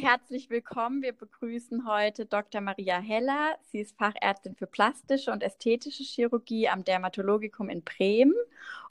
[0.00, 1.02] Herzlich willkommen.
[1.02, 2.60] Wir begrüßen heute Dr.
[2.60, 3.58] Maria Heller.
[3.72, 8.34] Sie ist Fachärztin für plastische und ästhetische Chirurgie am Dermatologikum in Bremen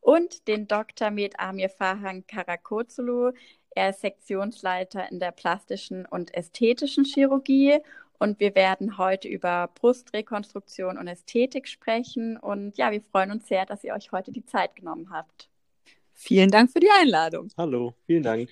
[0.01, 1.09] und den Dr.
[1.09, 3.31] Med Amir Fahan Karakozulu.
[3.69, 7.79] Er ist Sektionsleiter in der plastischen und ästhetischen Chirurgie
[8.19, 12.35] und wir werden heute über Brustrekonstruktion und Ästhetik sprechen.
[12.35, 15.47] Und ja, wir freuen uns sehr, dass ihr euch heute die Zeit genommen habt.
[16.13, 17.47] Vielen Dank für die Einladung.
[17.57, 18.49] Hallo, vielen Dank.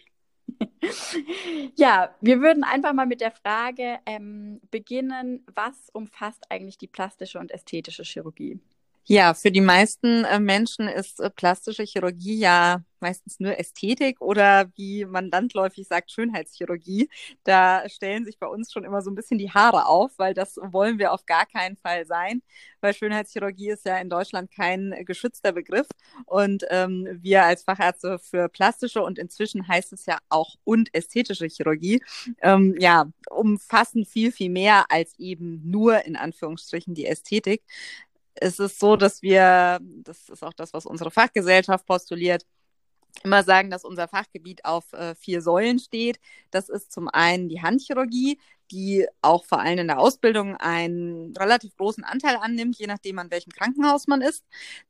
[1.75, 7.39] ja, wir würden einfach mal mit der Frage ähm, beginnen, was umfasst eigentlich die plastische
[7.39, 8.59] und ästhetische Chirurgie?
[9.07, 14.71] Ja, für die meisten äh, Menschen ist äh, plastische Chirurgie ja meistens nur Ästhetik oder
[14.75, 17.07] wie man landläufig sagt, Schönheitschirurgie.
[17.43, 20.57] Da stellen sich bei uns schon immer so ein bisschen die Haare auf, weil das
[20.57, 22.41] wollen wir auf gar keinen Fall sein,
[22.81, 25.87] weil Schönheitschirurgie ist ja in Deutschland kein geschützter Begriff
[26.25, 31.45] und ähm, wir als Fachärzte für plastische und inzwischen heißt es ja auch und ästhetische
[31.45, 32.01] Chirurgie,
[32.41, 37.61] ähm, ja, umfassen viel, viel mehr als eben nur in Anführungsstrichen die Ästhetik
[38.35, 42.45] es ist so, dass wir, das ist auch das, was unsere Fachgesellschaft postuliert,
[43.23, 46.19] immer sagen, dass unser Fachgebiet auf äh, vier Säulen steht.
[46.51, 48.39] Das ist zum einen die Handchirurgie,
[48.71, 53.31] die auch vor allem in der Ausbildung einen relativ großen Anteil annimmt, je nachdem, an
[53.31, 54.43] welchem Krankenhaus man ist.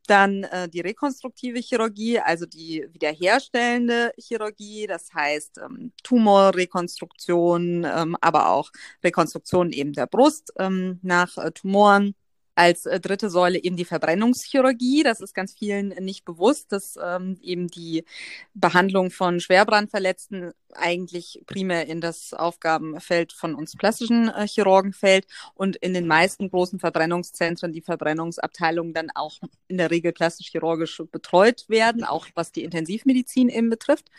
[0.07, 8.49] Dann äh, die rekonstruktive Chirurgie, also die wiederherstellende Chirurgie, das heißt ähm, Tumorrekonstruktion, ähm, aber
[8.49, 8.71] auch
[9.03, 12.15] Rekonstruktion eben der Brust ähm, nach äh, Tumoren
[12.55, 15.03] als äh, dritte Säule eben die Verbrennungschirurgie.
[15.03, 18.05] Das ist ganz vielen nicht bewusst, dass ähm, eben die
[18.53, 25.75] Behandlung von Schwerbrandverletzten eigentlich primär in das Aufgabenfeld von uns plastischen äh, Chirurgen fällt und
[25.77, 32.03] in den meisten großen Verbrennungszentren die Verbrennungsabteilungen dann auch in der Regel plastisch-chirurgisch betreut werden,
[32.03, 34.09] auch was die Intensivmedizin eben betrifft.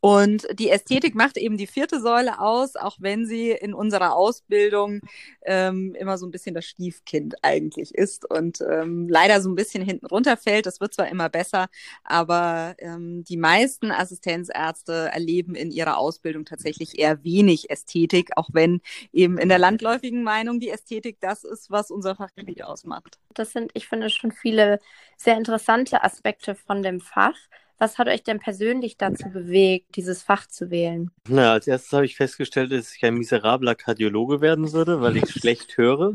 [0.00, 5.00] Und die Ästhetik macht eben die vierte Säule aus, auch wenn sie in unserer Ausbildung
[5.44, 9.82] ähm, immer so ein bisschen das Stiefkind eigentlich ist und ähm, leider so ein bisschen
[9.82, 10.66] hinten runterfällt.
[10.66, 11.66] Das wird zwar immer besser,
[12.04, 18.80] aber ähm, die meisten Assistenzärzte erleben in ihrer Ausbildung tatsächlich eher wenig Ästhetik, auch wenn
[19.12, 23.18] eben in der landläufigen Meinung die Ästhetik das ist, was unser Fachgebiet ausmacht.
[23.34, 24.78] Das sind, ich finde, schon viele
[25.16, 27.36] sehr interessante Aspekte von dem Fach.
[27.78, 31.10] Was hat euch denn persönlich dazu bewegt, dieses Fach zu wählen?
[31.28, 35.30] Na, als erstes habe ich festgestellt, dass ich ein miserabler Kardiologe werden würde, weil ich
[35.30, 36.14] schlecht höre.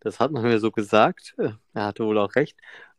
[0.00, 1.34] Das hat man mir so gesagt.
[1.38, 2.56] Er hatte wohl auch recht.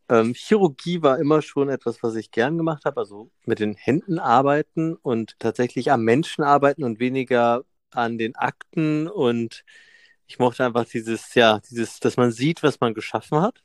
[0.09, 4.19] Ähm, Chirurgie war immer schon etwas, was ich gern gemacht habe, also mit den Händen
[4.19, 9.63] arbeiten und tatsächlich am Menschen arbeiten und weniger an den Akten und
[10.27, 13.63] ich mochte einfach dieses, ja, dieses, dass man sieht, was man geschaffen hat.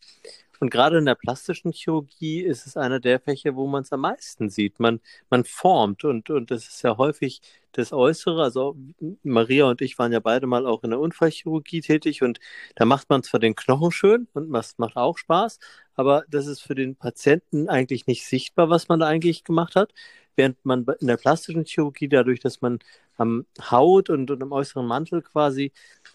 [0.62, 4.02] Und gerade in der plastischen Chirurgie ist es einer der Fächer, wo man es am
[4.02, 4.78] meisten sieht.
[4.78, 7.40] Man, man formt und, und das ist ja häufig
[7.72, 8.40] das Äußere.
[8.40, 8.76] Also
[9.24, 12.38] Maria und ich waren ja beide mal auch in der Unfallchirurgie tätig und
[12.76, 15.58] da macht man zwar den Knochen schön und das macht auch Spaß,
[15.96, 19.92] aber das ist für den Patienten eigentlich nicht sichtbar, was man da eigentlich gemacht hat.
[20.36, 22.78] Während man in der plastischen Chirurgie, dadurch, dass man
[23.16, 25.72] am Haut und, und am äußeren Mantel quasi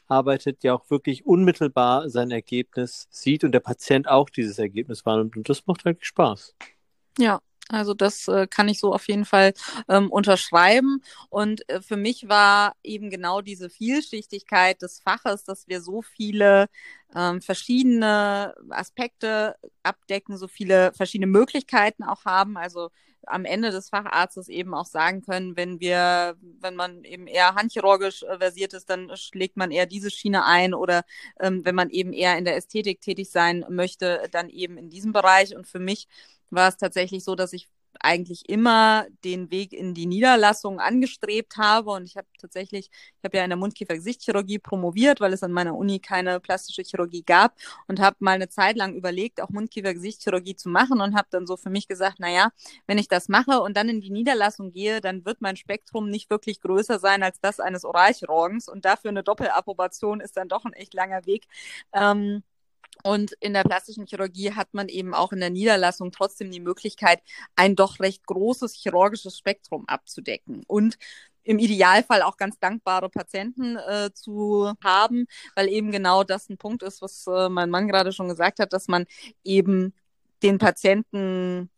[0.08, 5.38] arbeitet, ja auch wirklich unmittelbar sein Ergebnis sieht und der Patient auch dieses Ergebnis wahrnimmt.
[5.38, 6.56] Und das macht wirklich Spaß.
[7.20, 7.40] Ja,
[7.70, 9.54] also das äh, kann ich so auf jeden Fall
[9.90, 11.02] ähm, unterschreiben.
[11.30, 16.68] Und äh, für mich war eben genau diese Vielschichtigkeit des Faches, dass wir so viele
[17.16, 22.58] ähm, verschiedene Aspekte abdecken, so viele verschiedene Möglichkeiten auch haben.
[22.58, 22.90] Also
[23.28, 28.24] am Ende des Facharztes eben auch sagen können, wenn wir, wenn man eben eher handchirurgisch
[28.24, 31.04] äh, versiert ist, dann schlägt man eher diese Schiene ein oder
[31.40, 35.14] ähm, wenn man eben eher in der Ästhetik tätig sein möchte, dann eben in diesem
[35.14, 35.56] Bereich.
[35.56, 36.08] Und für mich
[36.50, 37.68] war es tatsächlich so, dass ich
[38.02, 41.92] eigentlich immer den Weg in die Niederlassung angestrebt habe.
[41.92, 45.76] Und ich habe tatsächlich, ich habe ja in der Mundkiefer-Gesichtschirurgie promoviert, weil es an meiner
[45.76, 47.56] Uni keine plastische Chirurgie gab
[47.88, 51.58] und habe mal eine Zeit lang überlegt, auch Mundkiefer-Gesichtschirurgie zu machen und habe dann so
[51.58, 52.52] für mich gesagt, naja,
[52.88, 56.30] wenn ich das mache und dann in die Niederlassung gehe, dann wird mein Spektrum nicht
[56.30, 60.74] wirklich größer sein als das eines Oralchirurgens und dafür eine Doppelapprobation ist dann doch ein
[60.74, 61.46] echt langer Weg.
[61.94, 62.44] Ähm,
[63.04, 67.22] und in der plastischen Chirurgie hat man eben auch in der Niederlassung trotzdem die Möglichkeit,
[67.56, 70.98] ein doch recht großes chirurgisches Spektrum abzudecken und
[71.44, 76.84] im Idealfall auch ganz dankbare Patienten äh, zu haben, weil eben genau das ein Punkt
[76.84, 79.06] ist, was äh, mein Mann gerade schon gesagt hat, dass man
[79.46, 79.94] eben
[80.44, 81.70] den Patienten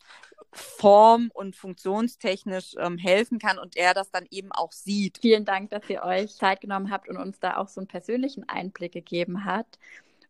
[0.52, 5.20] form- und funktionstechnisch ähm, helfen kann und er das dann eben auch sieht.
[5.22, 8.50] Vielen Dank, dass ihr euch Zeit genommen habt und uns da auch so einen persönlichen
[8.50, 9.78] Einblick gegeben habt.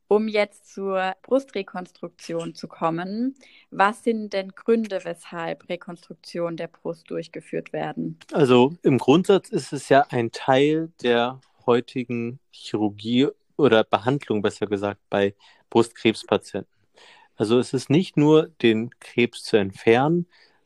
[0.10, 3.36] Um jetzt zur Brustrekonstruktion zu kommen,
[3.70, 8.18] was sind denn Gründe, weshalb Rekonstruktion der Brust durchgeführt werden?
[8.34, 15.00] Also im Grundsatz ist es ja ein Teil der heutigen Chirurgie oder Behandlung, besser gesagt,
[15.12, 15.36] bei
[15.70, 16.74] Brustkrebspatienten.
[17.36, 20.26] Also es ist nicht nur den Krebs zu entfernen,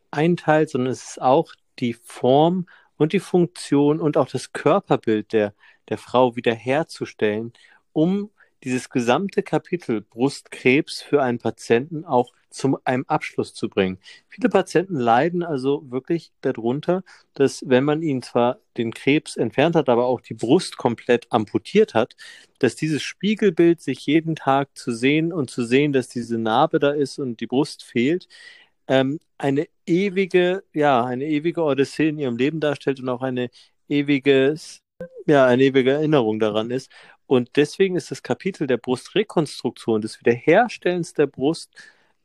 [0.10, 2.66] ein Teil, sondern es ist auch die Form
[2.96, 5.54] und die Funktion und auch das Körperbild der,
[5.90, 7.52] der Frau wiederherzustellen,
[7.92, 8.30] um
[8.64, 13.98] dieses gesamte Kapitel Brustkrebs für einen Patienten auch zu einem Abschluss zu bringen.
[14.30, 19.90] Viele Patienten leiden also wirklich darunter, dass wenn man ihnen zwar den Krebs entfernt hat,
[19.90, 22.16] aber auch die Brust komplett amputiert hat,
[22.60, 26.92] dass dieses Spiegelbild sich jeden Tag zu sehen und zu sehen, dass diese Narbe da
[26.92, 28.28] ist und die Brust fehlt,
[28.88, 33.50] ähm, eine ewige, ja, eine ewige Odyssee in ihrem Leben darstellt und auch eine
[33.90, 34.82] ewiges,
[35.28, 36.92] ja, eine ewige Erinnerung daran ist.
[37.28, 41.72] Und deswegen ist das Kapitel der Brustrekonstruktion, des Wiederherstellens der Brust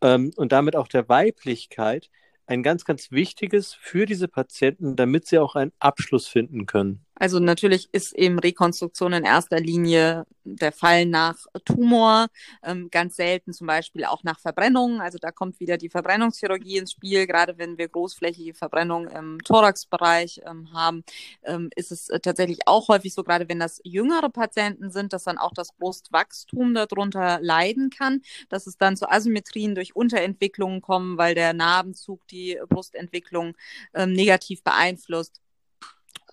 [0.03, 2.11] ähm, und damit auch der Weiblichkeit
[2.47, 7.05] ein ganz, ganz wichtiges für diese Patienten, damit sie auch einen Abschluss finden können.
[7.19, 12.29] Also natürlich ist eben Rekonstruktion in erster Linie der Fall nach Tumor,
[12.63, 15.01] ähm, ganz selten zum Beispiel auch nach Verbrennung.
[15.01, 17.27] Also da kommt wieder die Verbrennungschirurgie ins Spiel.
[17.27, 21.05] Gerade wenn wir großflächige Verbrennung im Thoraxbereich ähm, haben,
[21.43, 25.25] ähm, ist es äh, tatsächlich auch häufig so, gerade wenn das jüngere Patienten sind, dass
[25.25, 31.19] dann auch das Brustwachstum darunter leiden kann, dass es dann zu Asymmetrien durch Unterentwicklungen kommen,
[31.19, 33.57] weil der Narbenzug die Brustentwicklung
[33.95, 35.41] ähm, negativ beeinflusst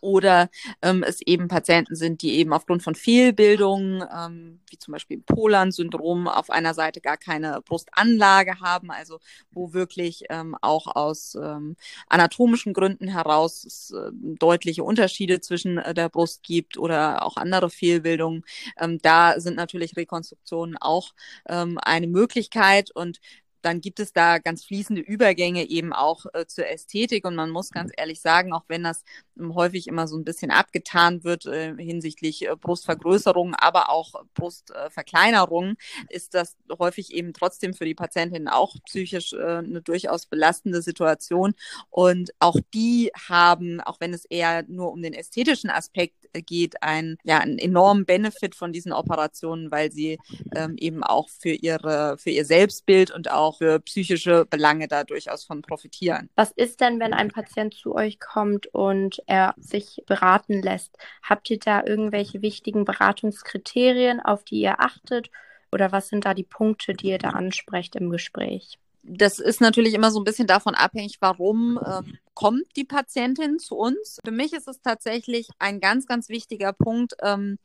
[0.05, 0.49] oder
[0.83, 6.27] ähm, es eben Patienten sind, die eben aufgrund von Fehlbildungen, ähm, wie zum Beispiel Polan-Syndrom,
[6.27, 9.19] auf einer Seite gar keine Brustanlage haben, also
[9.51, 11.75] wo wirklich ähm, auch aus ähm,
[12.07, 17.71] anatomischen Gründen heraus es äh, deutliche Unterschiede zwischen äh, der Brust gibt oder auch andere
[17.71, 18.43] Fehlbildungen.
[18.79, 21.13] Ähm, da sind natürlich Rekonstruktionen auch
[21.49, 23.19] ähm, eine Möglichkeit und
[23.65, 27.25] dann gibt es da ganz fließende Übergänge eben auch äh, zur Ästhetik.
[27.25, 29.03] Und man muss ganz ehrlich sagen, auch wenn das
[29.39, 35.71] ähm, häufig immer so ein bisschen abgetan wird äh, hinsichtlich äh, Brustvergrößerung, aber auch Brustverkleinerung,
[35.71, 40.83] äh, ist das häufig eben trotzdem für die Patientin auch psychisch äh, eine durchaus belastende
[40.83, 41.56] Situation.
[41.89, 46.83] Und auch die haben, auch wenn es eher nur um den ästhetischen Aspekt äh, geht,
[46.83, 50.19] einen, ja, einen enormen Benefit von diesen Operationen, weil sie
[50.56, 55.03] ähm, eben auch für ihre, für ihr Selbstbild und auch auch für psychische Belange da
[55.03, 56.29] durchaus von profitieren.
[56.35, 60.97] Was ist denn, wenn ein Patient zu euch kommt und er sich beraten lässt?
[61.23, 65.29] Habt ihr da irgendwelche wichtigen Beratungskriterien, auf die ihr achtet?
[65.71, 68.77] Oder was sind da die Punkte, die ihr da ansprecht im Gespräch?
[69.07, 73.75] Das ist natürlich immer so ein bisschen davon abhängig, warum ähm, kommt die Patientin zu
[73.75, 74.19] uns.
[74.25, 77.59] Für mich ist es tatsächlich ein ganz, ganz wichtiger Punkt, ähm,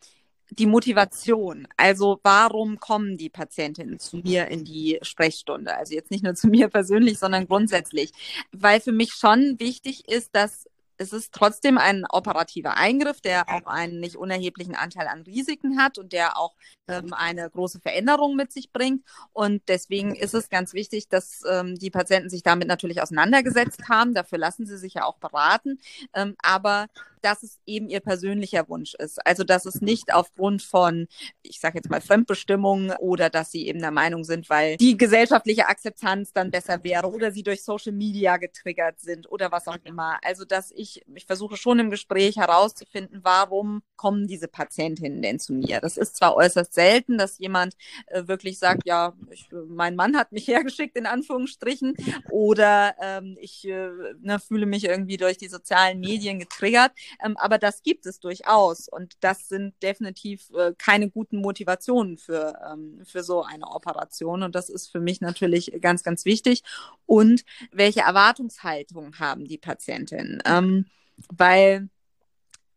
[0.51, 1.67] die Motivation.
[1.77, 5.77] Also warum kommen die Patientinnen zu mir in die Sprechstunde?
[5.77, 8.13] Also jetzt nicht nur zu mir persönlich, sondern grundsätzlich.
[8.53, 10.67] Weil für mich schon wichtig ist, dass
[11.01, 15.97] es ist trotzdem ein operativer Eingriff, der auch einen nicht unerheblichen Anteil an Risiken hat
[15.97, 16.55] und der auch
[16.89, 19.03] ähm, eine große Veränderung mit sich bringt.
[19.33, 24.13] Und deswegen ist es ganz wichtig, dass ähm, die Patienten sich damit natürlich auseinandergesetzt haben.
[24.13, 25.79] Dafür lassen sie sich ja auch beraten.
[26.13, 26.89] Ähm, aber
[27.25, 29.25] dass es eben ihr persönlicher Wunsch ist.
[29.27, 31.07] Also dass es nicht aufgrund von,
[31.43, 35.69] ich sage jetzt mal, Fremdbestimmung oder dass sie eben der Meinung sind, weil die gesellschaftliche
[35.69, 40.19] Akzeptanz dann besser wäre oder sie durch Social Media getriggert sind oder was auch immer.
[40.25, 45.53] Also dass ich, ich versuche schon im Gespräch herauszufinden, warum kommen diese Patientinnen denn zu
[45.53, 45.81] mir?
[45.81, 47.75] Das ist zwar äußerst selten, dass jemand
[48.07, 51.95] äh, wirklich sagt, ja, ich, mein Mann hat mich hergeschickt, in Anführungsstrichen,
[52.31, 53.91] oder ähm, ich äh,
[54.21, 56.93] ne, fühle mich irgendwie durch die sozialen Medien getriggert.
[57.25, 62.59] Ähm, aber das gibt es durchaus und das sind definitiv äh, keine guten Motivationen für,
[62.71, 64.43] ähm, für so eine Operation.
[64.43, 66.63] Und das ist für mich natürlich ganz, ganz wichtig.
[67.07, 70.43] Und welche Erwartungshaltung haben die Patientinnen?
[70.45, 70.87] Ähm,
[71.29, 71.89] weil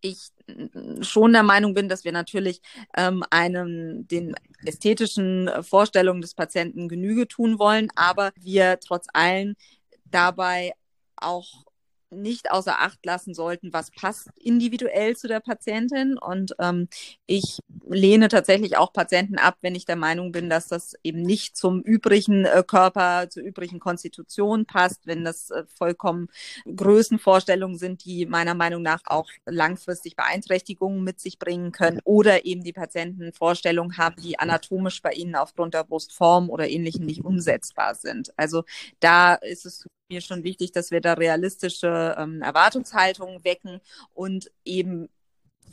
[0.01, 0.31] ich
[1.01, 2.61] schon der Meinung bin, dass wir natürlich
[2.95, 4.35] ähm, einem den
[4.65, 9.55] ästhetischen Vorstellungen des Patienten Genüge tun wollen, aber wir trotz allem
[10.05, 10.73] dabei
[11.15, 11.65] auch
[12.15, 16.17] nicht außer Acht lassen sollten, was passt individuell zu der Patientin.
[16.17, 16.87] Und ähm,
[17.25, 21.57] ich lehne tatsächlich auch Patienten ab, wenn ich der Meinung bin, dass das eben nicht
[21.57, 26.27] zum übrigen äh, Körper, zur übrigen Konstitution passt, wenn das äh, vollkommen
[26.65, 32.63] Größenvorstellungen sind, die meiner Meinung nach auch langfristig Beeinträchtigungen mit sich bringen können oder eben
[32.63, 37.95] die Patienten Vorstellungen haben, die anatomisch bei ihnen aufgrund der Brustform oder ähnlichem nicht umsetzbar
[37.95, 38.33] sind.
[38.37, 38.63] Also
[38.99, 43.81] da ist es mir schon wichtig, dass wir da realistische ähm, Erwartungshaltungen wecken
[44.13, 45.09] und eben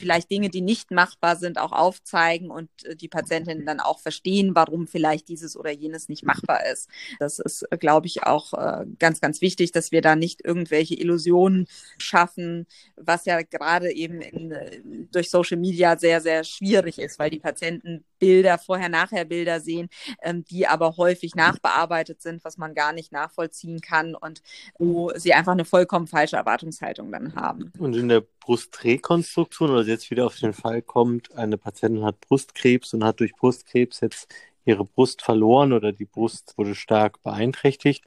[0.00, 4.54] vielleicht Dinge, die nicht machbar sind, auch aufzeigen und äh, die Patientinnen dann auch verstehen,
[4.54, 6.88] warum vielleicht dieses oder jenes nicht machbar ist.
[7.18, 11.66] Das ist, glaube ich, auch äh, ganz, ganz wichtig, dass wir da nicht irgendwelche Illusionen
[11.98, 12.66] schaffen,
[12.96, 14.80] was ja gerade eben in, äh,
[15.12, 19.88] durch Social Media sehr, sehr schwierig ist, weil die Patienten Bilder, Vorher-Nachher-Bilder sehen,
[20.22, 24.42] ähm, die aber häufig nachbearbeitet sind, was man gar nicht nachvollziehen kann und
[24.78, 27.72] wo sie einfach eine vollkommen falsche Erwartungshaltung dann haben.
[27.78, 32.94] Und in der Brustrekonstruktion, oder jetzt wieder auf den Fall kommt, eine Patientin hat Brustkrebs
[32.94, 34.32] und hat durch Brustkrebs jetzt
[34.64, 38.04] ihre Brust verloren oder die Brust wurde stark beeinträchtigt.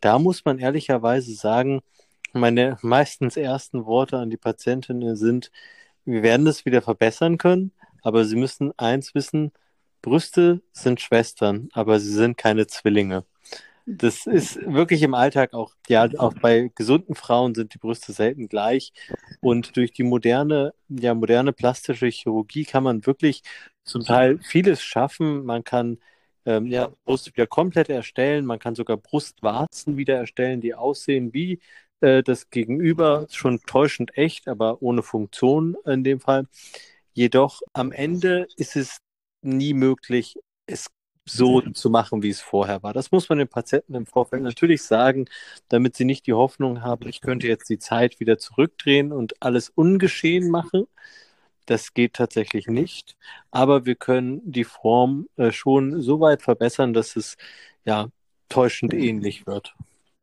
[0.00, 1.80] Da muss man ehrlicherweise sagen,
[2.32, 5.50] meine meistens ersten Worte an die Patientin sind,
[6.04, 9.52] wir werden das wieder verbessern können, aber Sie müssen eins wissen,
[10.02, 13.24] Brüste sind Schwestern, aber sie sind keine Zwillinge.
[13.86, 18.48] Das ist wirklich im Alltag auch, ja, auch bei gesunden Frauen sind die Brüste selten
[18.48, 18.92] gleich.
[19.40, 23.42] Und durch die moderne, ja, moderne plastische Chirurgie kann man wirklich
[23.84, 25.44] zum Teil vieles schaffen.
[25.44, 25.98] Man kann
[26.44, 28.44] ähm, ja, Brust wieder komplett erstellen.
[28.44, 31.60] Man kann sogar Brustwarzen wieder erstellen, die aussehen wie
[32.00, 36.46] äh, das Gegenüber, schon täuschend echt, aber ohne Funktion in dem Fall.
[37.18, 38.98] Jedoch am Ende ist es
[39.42, 40.86] nie möglich, es
[41.24, 42.92] so zu machen, wie es vorher war.
[42.92, 45.24] Das muss man den Patienten im Vorfeld natürlich sagen,
[45.68, 49.68] damit sie nicht die Hoffnung haben, ich könnte jetzt die Zeit wieder zurückdrehen und alles
[49.68, 50.84] ungeschehen machen.
[51.66, 53.16] Das geht tatsächlich nicht.
[53.50, 57.36] Aber wir können die Form äh, schon so weit verbessern, dass es
[57.84, 58.10] ja
[58.48, 59.74] täuschend ähnlich wird.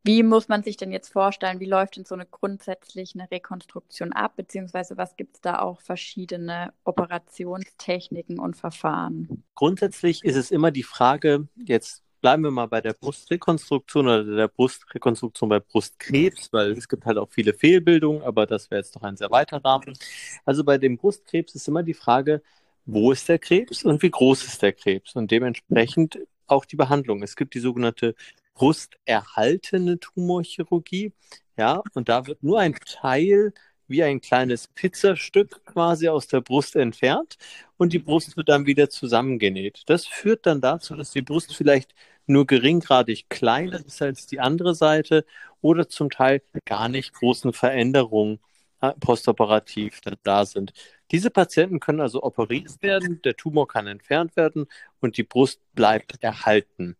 [0.05, 4.13] Wie muss man sich denn jetzt vorstellen, wie läuft denn so eine grundsätzlich eine Rekonstruktion
[4.13, 9.43] ab, beziehungsweise was gibt es da auch verschiedene Operationstechniken und Verfahren?
[9.55, 14.47] Grundsätzlich ist es immer die Frage, jetzt bleiben wir mal bei der Brustrekonstruktion oder der
[14.47, 19.01] Brustrekonstruktion bei Brustkrebs, weil es gibt halt auch viele Fehlbildungen, aber das wäre jetzt doch
[19.01, 19.97] ein sehr weiter Rahmen.
[20.45, 22.43] Also bei dem Brustkrebs ist immer die Frage,
[22.85, 27.23] wo ist der Krebs und wie groß ist der Krebs und dementsprechend auch die Behandlung.
[27.23, 28.13] Es gibt die sogenannte
[28.55, 31.13] brusterhaltene Tumorchirurgie.
[31.57, 33.53] Ja, und da wird nur ein Teil
[33.87, 37.37] wie ein kleines Pizzastück quasi aus der Brust entfernt
[37.77, 39.83] und die Brust wird dann wieder zusammengenäht.
[39.85, 41.93] Das führt dann dazu, dass die Brust vielleicht
[42.25, 45.25] nur geringgradig kleiner ist als die andere Seite
[45.61, 48.39] oder zum Teil gar nicht großen Veränderungen
[48.81, 50.73] äh, postoperativ da sind.
[51.11, 54.67] Diese Patienten können also operiert werden, der Tumor kann entfernt werden
[54.99, 56.97] und die Brust bleibt erhalten.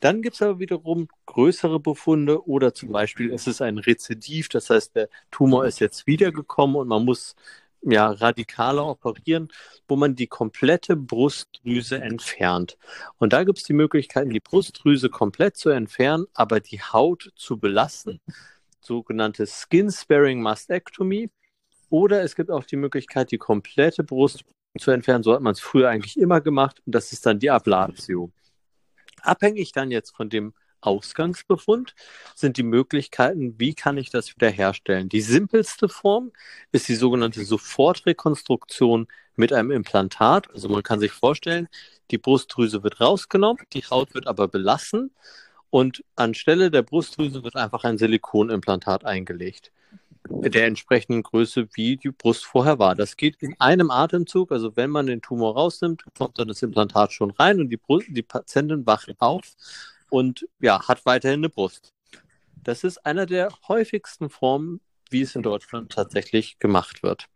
[0.00, 4.70] Dann gibt es aber wiederum größere Befunde oder zum Beispiel ist es ein Rezidiv, das
[4.70, 7.36] heißt, der Tumor ist jetzt wiedergekommen und man muss
[7.82, 9.48] ja, radikaler operieren,
[9.88, 12.76] wo man die komplette Brustdrüse entfernt.
[13.18, 17.58] Und da gibt es die Möglichkeiten, die Brustdrüse komplett zu entfernen, aber die Haut zu
[17.58, 18.20] belassen,
[18.80, 21.30] sogenannte Skin-Sparing Mastectomy.
[21.88, 24.44] Oder es gibt auch die Möglichkeit, die komplette Brust
[24.78, 25.24] zu entfernen.
[25.24, 26.82] So hat man es früher eigentlich immer gemacht.
[26.86, 28.30] Und das ist dann die Ablatio.
[29.22, 31.94] Abhängig dann jetzt von dem Ausgangsbefund
[32.34, 35.08] sind die Möglichkeiten, wie kann ich das wiederherstellen.
[35.08, 36.32] Die simpelste Form
[36.72, 40.50] ist die sogenannte Sofortrekonstruktion mit einem Implantat.
[40.50, 41.68] Also man kann sich vorstellen,
[42.10, 45.12] die Brustdrüse wird rausgenommen, die Haut wird aber belassen
[45.70, 49.70] und anstelle der Brustdrüse wird einfach ein Silikonimplantat eingelegt
[50.28, 52.94] der entsprechenden Größe, wie die Brust vorher war.
[52.94, 54.52] Das geht in einem Atemzug.
[54.52, 58.06] Also wenn man den Tumor rausnimmt, kommt dann das Implantat schon rein und die, Brust,
[58.10, 59.42] die Patientin wacht auf
[60.10, 61.92] und ja, hat weiterhin eine Brust.
[62.62, 67.26] Das ist einer der häufigsten Formen, wie es in Deutschland tatsächlich gemacht wird.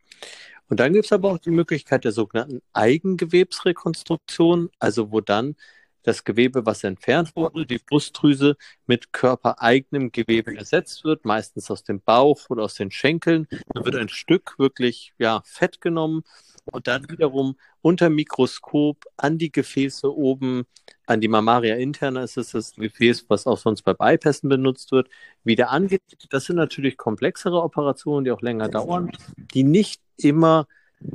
[0.69, 5.55] Und dann gibt es aber auch die Möglichkeit der sogenannten Eigengewebsrekonstruktion, also wo dann
[6.05, 12.01] das Gewebe, was entfernt wurde, die Brustdrüse mit körpereigenem Gewebe ersetzt wird, meistens aus dem
[12.01, 13.47] Bauch oder aus den Schenkeln.
[13.73, 16.23] Dann wird ein Stück wirklich ja, Fett genommen
[16.65, 20.65] und dann wiederum unter Mikroskop an die Gefäße oben,
[21.05, 25.09] an die Mammaria interna ist es das Gefäß, was auch sonst bei Bypassen benutzt wird,
[25.43, 26.01] wieder angeht.
[26.29, 29.11] Das sind natürlich komplexere Operationen, die auch länger dauern,
[29.53, 30.67] die nicht immer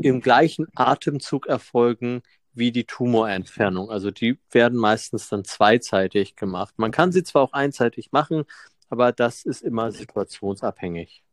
[0.02, 2.22] im gleichen Atemzug erfolgen
[2.60, 3.90] wie die Tumorentfernung.
[3.90, 6.74] Also die werden meistens dann zweizeitig gemacht.
[6.76, 8.44] Man kann sie zwar auch einseitig machen,
[8.88, 11.24] aber das ist immer situationsabhängig.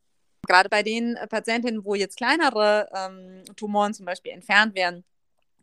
[0.47, 5.03] Gerade bei den Patientinnen, wo jetzt kleinere ähm, Tumoren zum Beispiel entfernt werden,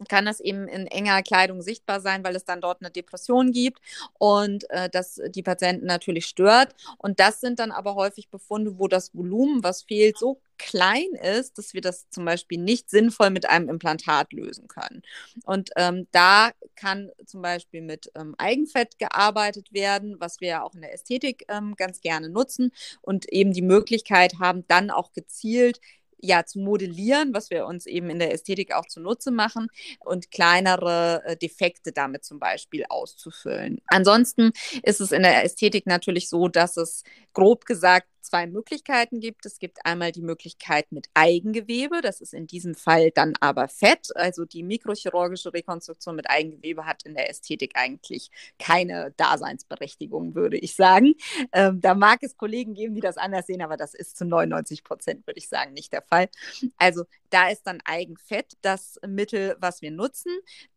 [0.08, 3.80] kann das eben in enger Kleidung sichtbar sein, weil es dann dort eine Depression gibt
[4.18, 6.74] und äh, das die Patienten natürlich stört.
[6.98, 11.58] Und das sind dann aber häufig Befunde, wo das Volumen, was fehlt, so klein ist,
[11.58, 15.02] dass wir das zum Beispiel nicht sinnvoll mit einem Implantat lösen können.
[15.44, 20.74] Und ähm, da kann zum Beispiel mit ähm, Eigenfett gearbeitet werden, was wir ja auch
[20.74, 22.72] in der Ästhetik ähm, ganz gerne nutzen
[23.02, 25.80] und eben die Möglichkeit haben, dann auch gezielt
[26.24, 29.68] ja, zu modellieren, was wir uns eben in der Ästhetik auch zunutze machen
[30.00, 33.80] und kleinere äh, Defekte damit zum Beispiel auszufüllen.
[33.86, 34.52] Ansonsten
[34.82, 39.46] ist es in der Ästhetik natürlich so, dass es grob gesagt zwei Möglichkeiten gibt.
[39.46, 44.08] Es gibt einmal die Möglichkeit mit Eigengewebe, das ist in diesem Fall dann aber Fett.
[44.16, 50.74] Also die mikrochirurgische Rekonstruktion mit Eigengewebe hat in der Ästhetik eigentlich keine Daseinsberechtigung, würde ich
[50.74, 51.14] sagen.
[51.52, 54.84] Ähm, da mag es Kollegen geben, die das anders sehen, aber das ist zu 99
[54.84, 56.28] Prozent, würde ich sagen, nicht der Fall.
[56.76, 60.32] Also da ist dann Eigenfett das Mittel, was wir nutzen.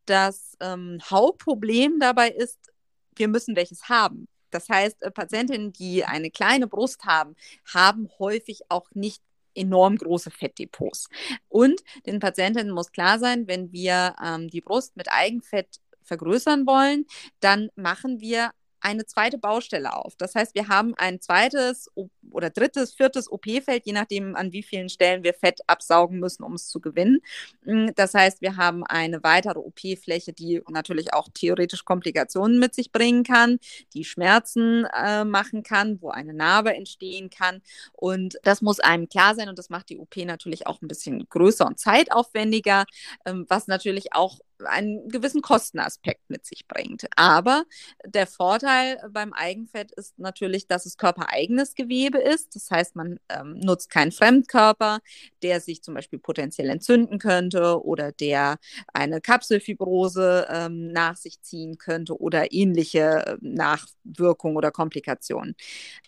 [0.06, 2.72] Das ähm, Hauptproblem dabei ist,
[3.16, 4.28] wir müssen welches haben.
[4.52, 7.36] Das heißt, äh, Patientinnen, die eine kleine Brust haben,
[7.74, 9.22] haben häufig auch nicht
[9.56, 11.10] enorm große Fettdepots.
[11.50, 17.06] Und den Patientinnen muss klar sein, wenn wir ähm, die Brust mit Eigenfett vergrößern wollen,
[17.40, 20.16] dann machen wir eine zweite Baustelle auf.
[20.16, 21.90] Das heißt, wir haben ein zweites
[22.32, 26.54] oder drittes, viertes OP-Feld, je nachdem, an wie vielen Stellen wir Fett absaugen müssen, um
[26.54, 27.20] es zu gewinnen.
[27.64, 32.92] Mm, das heißt, wir haben eine weitere OP-Fläche, die natürlich auch theoretisch Komplikationen mit sich
[32.92, 33.60] bringen kann,
[33.94, 37.62] die Schmerzen äh, machen kann, wo eine Narbe entstehen kann.
[37.94, 41.28] Und das muss einem klar sein und das macht die OP natürlich auch ein bisschen
[41.30, 42.86] größer und zeitaufwendiger,
[43.26, 47.08] ähm, was natürlich auch einen gewissen Kostenaspekt mit sich bringt.
[47.16, 47.64] Aber
[48.06, 52.56] der Vorteil beim Eigenfett ist natürlich, dass es körpereigenes Gewebe ist.
[52.56, 55.00] Das heißt, man ähm, nutzt keinen Fremdkörper,
[55.44, 58.58] der sich zum Beispiel potenziell entzünden könnte oder der
[58.94, 65.56] eine Kapselfibrose ähm, nach sich ziehen könnte oder ähnliche äh, Nachwirkungen oder Komplikationen.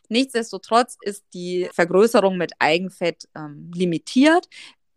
[0.10, 4.48] Nichtsdestotrotz ist die Vergrößerung mit Eigenfett ähm, limitiert.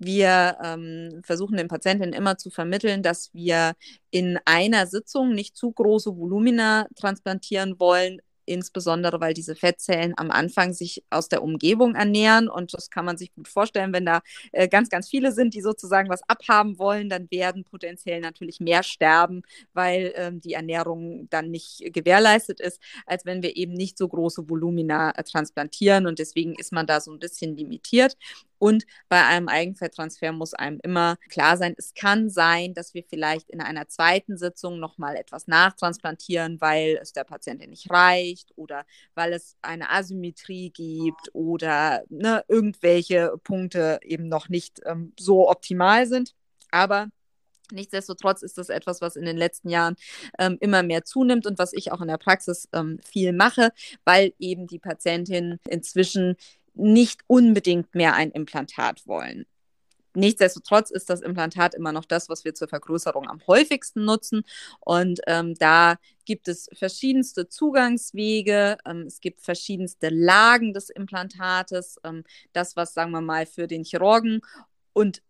[0.05, 3.75] Wir ähm, versuchen den Patientinnen immer zu vermitteln, dass wir
[4.11, 10.73] in einer Sitzung nicht zu große Volumina transplantieren wollen, insbesondere weil diese Fettzellen am Anfang
[10.73, 14.69] sich aus der Umgebung ernähren und das kann man sich gut vorstellen, wenn da äh,
[14.69, 19.43] ganz, ganz viele sind, die sozusagen was abhaben wollen, dann werden potenziell natürlich mehr sterben,
[19.73, 24.49] weil ähm, die Ernährung dann nicht gewährleistet ist, als wenn wir eben nicht so große
[24.49, 28.17] Volumina äh, transplantieren und deswegen ist man da so ein bisschen limitiert.
[28.63, 33.51] Und bei einem Eigenfetttransfer muss einem immer klar sein, es kann sein, dass wir vielleicht
[33.51, 38.85] in einer zweiten Sitzung nochmal etwas nachtransplantieren, weil es der Patientin nicht reicht oder
[39.17, 46.07] weil es eine Asymmetrie gibt oder ne, irgendwelche Punkte eben noch nicht ähm, so optimal
[46.07, 46.33] sind.
[46.71, 47.09] Aber
[47.73, 49.97] Nichtsdestotrotz ist das etwas, was in den letzten Jahren
[50.39, 53.71] ähm, immer mehr zunimmt und was ich auch in der Praxis ähm, viel mache,
[54.05, 56.37] weil eben die Patientinnen inzwischen
[56.75, 59.47] nicht unbedingt mehr ein Implantat wollen.
[60.15, 64.43] Nichtsdestotrotz ist das Implantat immer noch das, was wir zur Vergrößerung am häufigsten nutzen.
[64.81, 71.97] Und ähm, da gibt es verschiedenste Zugangswege, ähm, es gibt verschiedenste Lagen des Implantates.
[72.05, 74.43] Ähm, das, was, sagen wir mal, für den Chirurgen
[74.93, 75.23] und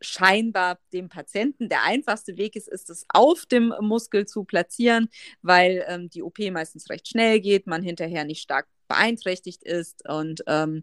[0.00, 5.08] scheinbar dem Patienten der einfachste Weg ist, ist es auf dem Muskel zu platzieren,
[5.42, 10.42] weil ähm, die OP meistens recht schnell geht, man hinterher nicht stark beeinträchtigt ist und
[10.46, 10.82] ähm,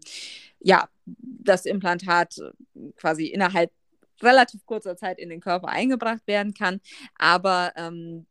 [0.60, 2.36] ja, das Implantat
[2.96, 3.70] quasi innerhalb
[4.22, 6.80] relativ kurzer Zeit in den Körper eingebracht werden kann.
[7.16, 8.26] Aber ähm,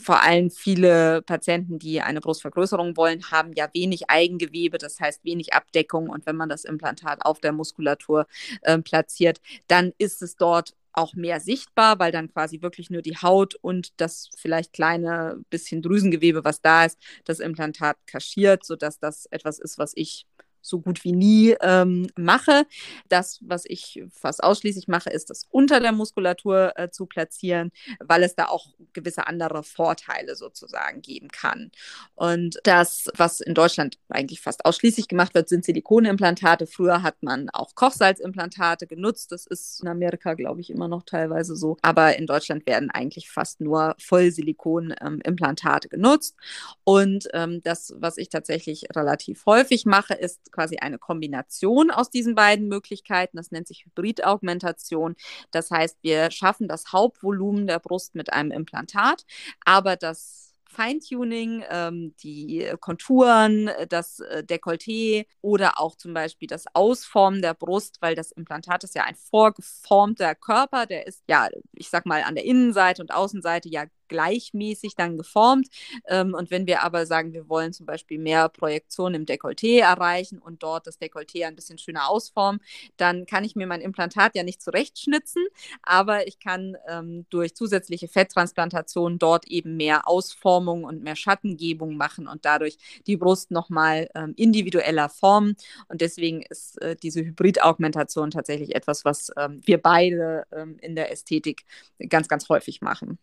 [0.00, 5.52] vor allem viele Patienten, die eine Brustvergrößerung wollen, haben ja wenig Eigengewebe, das heißt wenig
[5.52, 6.08] Abdeckung.
[6.08, 8.26] Und wenn man das Implantat auf der Muskulatur
[8.62, 13.16] äh, platziert, dann ist es dort auch mehr sichtbar, weil dann quasi wirklich nur die
[13.16, 19.26] Haut und das vielleicht kleine bisschen Drüsengewebe, was da ist, das Implantat kaschiert, sodass das
[19.26, 20.26] etwas ist, was ich
[20.62, 22.66] so gut wie nie ähm, mache.
[23.08, 28.22] Das, was ich fast ausschließlich mache, ist das unter der Muskulatur äh, zu platzieren, weil
[28.22, 31.70] es da auch gewisse andere Vorteile sozusagen geben kann.
[32.14, 36.66] Und das, was in Deutschland eigentlich fast ausschließlich gemacht wird, sind Silikonimplantate.
[36.66, 39.32] Früher hat man auch Kochsalzimplantate genutzt.
[39.32, 41.76] Das ist in Amerika, glaube ich, immer noch teilweise so.
[41.82, 46.36] Aber in Deutschland werden eigentlich fast nur Vollsilikonimplantate ähm, genutzt.
[46.84, 52.34] Und ähm, das, was ich tatsächlich relativ häufig mache, ist quasi eine Kombination aus diesen
[52.34, 53.36] beiden Möglichkeiten.
[53.36, 55.16] Das nennt sich Hybridaugmentation.
[55.50, 59.24] Das heißt, wir schaffen das Hauptvolumen der Brust mit einem Implantat,
[59.64, 67.42] aber das Feintuning, ähm, die Konturen, das äh, Dekolleté oder auch zum Beispiel das Ausformen
[67.42, 72.06] der Brust, weil das Implantat ist ja ein vorgeformter Körper, der ist ja, ich sag
[72.06, 75.68] mal, an der Innenseite und Außenseite ja gleichmäßig dann geformt.
[76.06, 80.38] Ähm, und wenn wir aber sagen, wir wollen zum Beispiel mehr Projektion im Dekolleté erreichen
[80.38, 82.60] und dort das Dekolleté ein bisschen schöner ausformen,
[82.96, 85.44] dann kann ich mir mein Implantat ja nicht zurechtschnitzen,
[85.82, 92.28] aber ich kann ähm, durch zusätzliche Fetttransplantation dort eben mehr Ausformung und mehr Schattengebung machen
[92.28, 95.56] und dadurch die Brust nochmal ähm, individueller formen.
[95.88, 101.10] Und deswegen ist äh, diese Hybridaugmentation tatsächlich etwas, was ähm, wir beide ähm, in der
[101.10, 101.64] Ästhetik
[102.08, 103.18] ganz, ganz häufig machen.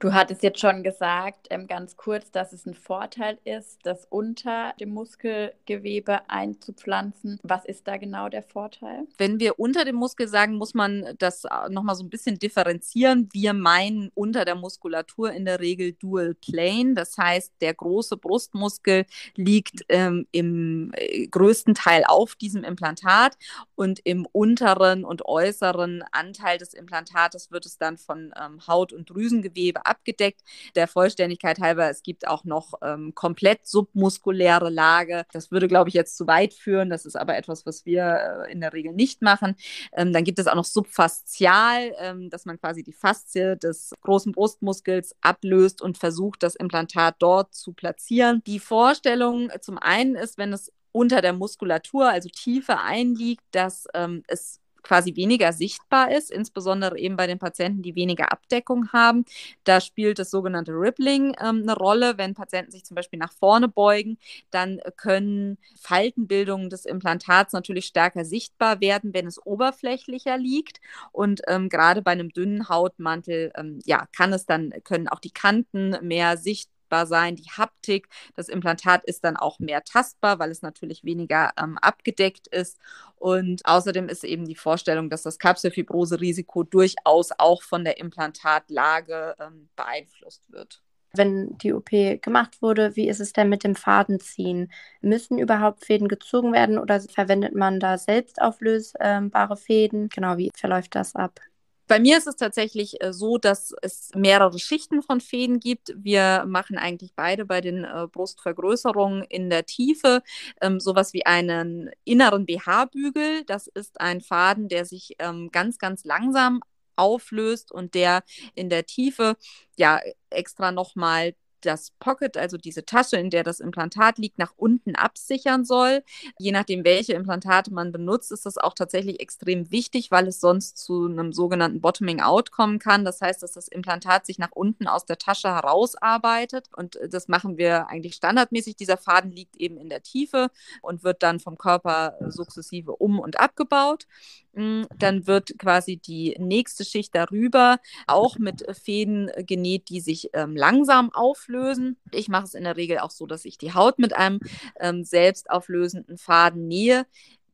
[0.00, 4.72] Du hattest jetzt schon gesagt, ähm, ganz kurz, dass es ein Vorteil ist, das unter
[4.80, 7.38] dem Muskelgewebe einzupflanzen.
[7.42, 9.06] Was ist da genau der Vorteil?
[9.18, 13.28] Wenn wir unter dem Muskel sagen, muss man das äh, nochmal so ein bisschen differenzieren.
[13.32, 16.94] Wir meinen unter der Muskulatur in der Regel Dual Plane.
[16.94, 19.04] Das heißt, der große Brustmuskel
[19.36, 23.36] liegt ähm, im äh, größten Teil auf diesem Implantat
[23.74, 29.10] und im unteren und äußeren Anteil des Implantates wird es dann von ähm, Haut- und
[29.10, 30.42] Drüsengewebe Gewebe abgedeckt.
[30.76, 35.24] Der Vollständigkeit halber, es gibt auch noch ähm, komplett submuskuläre Lage.
[35.32, 36.90] Das würde, glaube ich, jetzt zu weit führen.
[36.90, 39.56] Das ist aber etwas, was wir äh, in der Regel nicht machen.
[39.92, 44.32] Ähm, dann gibt es auch noch subfaszial, ähm, dass man quasi die Faszie des großen
[44.32, 48.42] Brustmuskels ablöst und versucht, das Implantat dort zu platzieren.
[48.46, 54.22] Die Vorstellung zum einen ist, wenn es unter der Muskulatur, also tiefer einliegt, dass ähm,
[54.26, 59.24] es quasi weniger sichtbar ist, insbesondere eben bei den Patienten, die weniger Abdeckung haben.
[59.64, 62.18] Da spielt das sogenannte Rippling ähm, eine Rolle.
[62.18, 64.18] Wenn Patienten sich zum Beispiel nach vorne beugen,
[64.50, 70.80] dann können Faltenbildungen des Implantats natürlich stärker sichtbar werden, wenn es oberflächlicher liegt.
[71.12, 75.32] Und ähm, gerade bei einem dünnen Hautmantel, ähm, ja, kann es dann, können auch die
[75.32, 78.08] Kanten mehr sichtbar sichtbar sein, die Haptik.
[78.34, 82.78] Das Implantat ist dann auch mehr tastbar, weil es natürlich weniger ähm, abgedeckt ist.
[83.16, 89.68] Und außerdem ist eben die Vorstellung, dass das Kapselfibrose-Risiko durchaus auch von der Implantatlage ähm,
[89.76, 90.82] beeinflusst wird
[91.14, 91.88] wenn die OP
[92.20, 94.70] gemacht wurde, wie ist es denn mit dem Fadenziehen?
[95.00, 100.10] Müssen überhaupt Fäden gezogen werden oder verwendet man da selbst auflösbare Fäden?
[100.10, 101.40] Genau, wie verläuft das ab?
[101.88, 105.94] Bei mir ist es tatsächlich äh, so, dass es mehrere Schichten von Fäden gibt.
[105.96, 110.22] Wir machen eigentlich beide bei den äh, Brustvergrößerungen in der Tiefe
[110.60, 113.44] ähm, sowas wie einen inneren BH-Bügel.
[113.46, 116.60] Das ist ein Faden, der sich ähm, ganz, ganz langsam
[116.94, 118.22] auflöst und der
[118.54, 119.36] in der Tiefe
[119.76, 124.94] ja extra nochmal das Pocket, also diese Tasche, in der das Implantat liegt, nach unten
[124.94, 126.02] absichern soll.
[126.38, 130.78] Je nachdem, welche Implantate man benutzt, ist das auch tatsächlich extrem wichtig, weil es sonst
[130.78, 133.04] zu einem sogenannten Bottoming Out kommen kann.
[133.04, 136.68] Das heißt, dass das Implantat sich nach unten aus der Tasche herausarbeitet.
[136.76, 138.76] Und äh, das machen wir eigentlich standardmäßig.
[138.76, 140.50] Dieser Faden liegt eben in der Tiefe
[140.82, 144.06] und wird dann vom Körper sukzessive um- und abgebaut.
[144.54, 150.56] Mm, dann wird quasi die nächste Schicht darüber auch mit Fäden genäht, die sich ähm,
[150.56, 151.96] langsam auflösen auflösen.
[152.12, 154.40] Ich mache es in der Regel auch so, dass ich die Haut mit einem
[154.80, 157.06] ähm, selbstauflösenden Faden nähe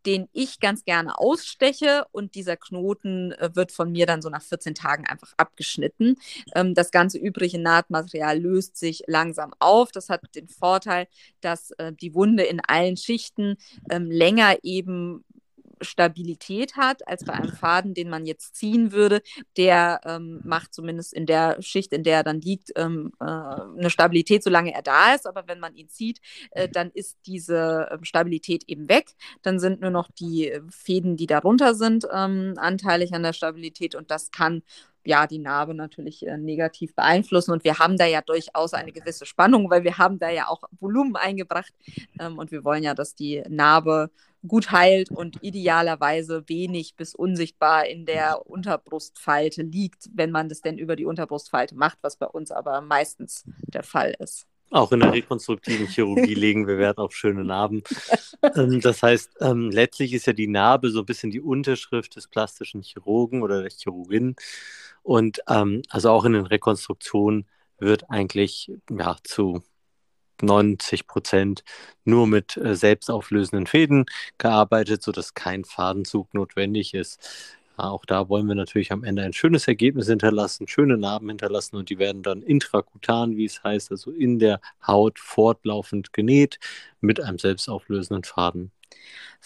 [0.06, 4.42] den ich ganz gerne aussteche und dieser Knoten äh, wird von mir dann so nach
[4.42, 6.16] 14 Tagen einfach abgeschnitten.
[6.54, 9.92] Ähm, das ganze übrige Nahtmaterial löst sich langsam auf.
[9.92, 11.08] Das hat den Vorteil,
[11.40, 13.56] dass äh, die Wunde in allen Schichten
[13.88, 15.24] ähm, länger eben
[15.80, 19.22] Stabilität hat als bei einem Faden, den man jetzt ziehen würde.
[19.56, 23.90] Der ähm, macht zumindest in der Schicht, in der er dann liegt, ähm, äh, eine
[23.90, 25.26] Stabilität, solange er da ist.
[25.26, 26.20] Aber wenn man ihn zieht,
[26.52, 29.12] äh, dann ist diese äh, Stabilität eben weg.
[29.42, 34.10] Dann sind nur noch die Fäden, die darunter sind, ähm, anteilig an der Stabilität und
[34.10, 34.62] das kann
[35.04, 37.52] ja, die Narbe natürlich äh, negativ beeinflussen.
[37.52, 40.62] Und wir haben da ja durchaus eine gewisse Spannung, weil wir haben da ja auch
[40.80, 41.72] Volumen eingebracht.
[42.18, 44.10] Ähm, und wir wollen ja, dass die Narbe
[44.46, 50.78] gut heilt und idealerweise wenig bis unsichtbar in der Unterbrustfalte liegt, wenn man das denn
[50.78, 54.46] über die Unterbrustfalte macht, was bei uns aber meistens der Fall ist.
[54.70, 57.82] Auch in der rekonstruktiven Chirurgie legen wir Wert auf schöne Narben.
[58.56, 62.28] Ähm, das heißt, ähm, letztlich ist ja die Narbe so ein bisschen die Unterschrift des
[62.28, 64.36] plastischen Chirurgen oder der Chirurgin.
[65.02, 67.46] Und ähm, also auch in den Rekonstruktionen
[67.78, 69.62] wird eigentlich ja, zu
[70.42, 71.64] 90 Prozent
[72.04, 74.06] nur mit äh, selbstauflösenden Fäden
[74.38, 77.18] gearbeitet, sodass kein Fadenzug notwendig ist.
[77.76, 81.90] Auch da wollen wir natürlich am Ende ein schönes Ergebnis hinterlassen, schöne Narben hinterlassen und
[81.90, 86.60] die werden dann intrakutan, wie es heißt, also in der Haut fortlaufend genäht
[87.00, 88.70] mit einem selbstauflösenden Faden.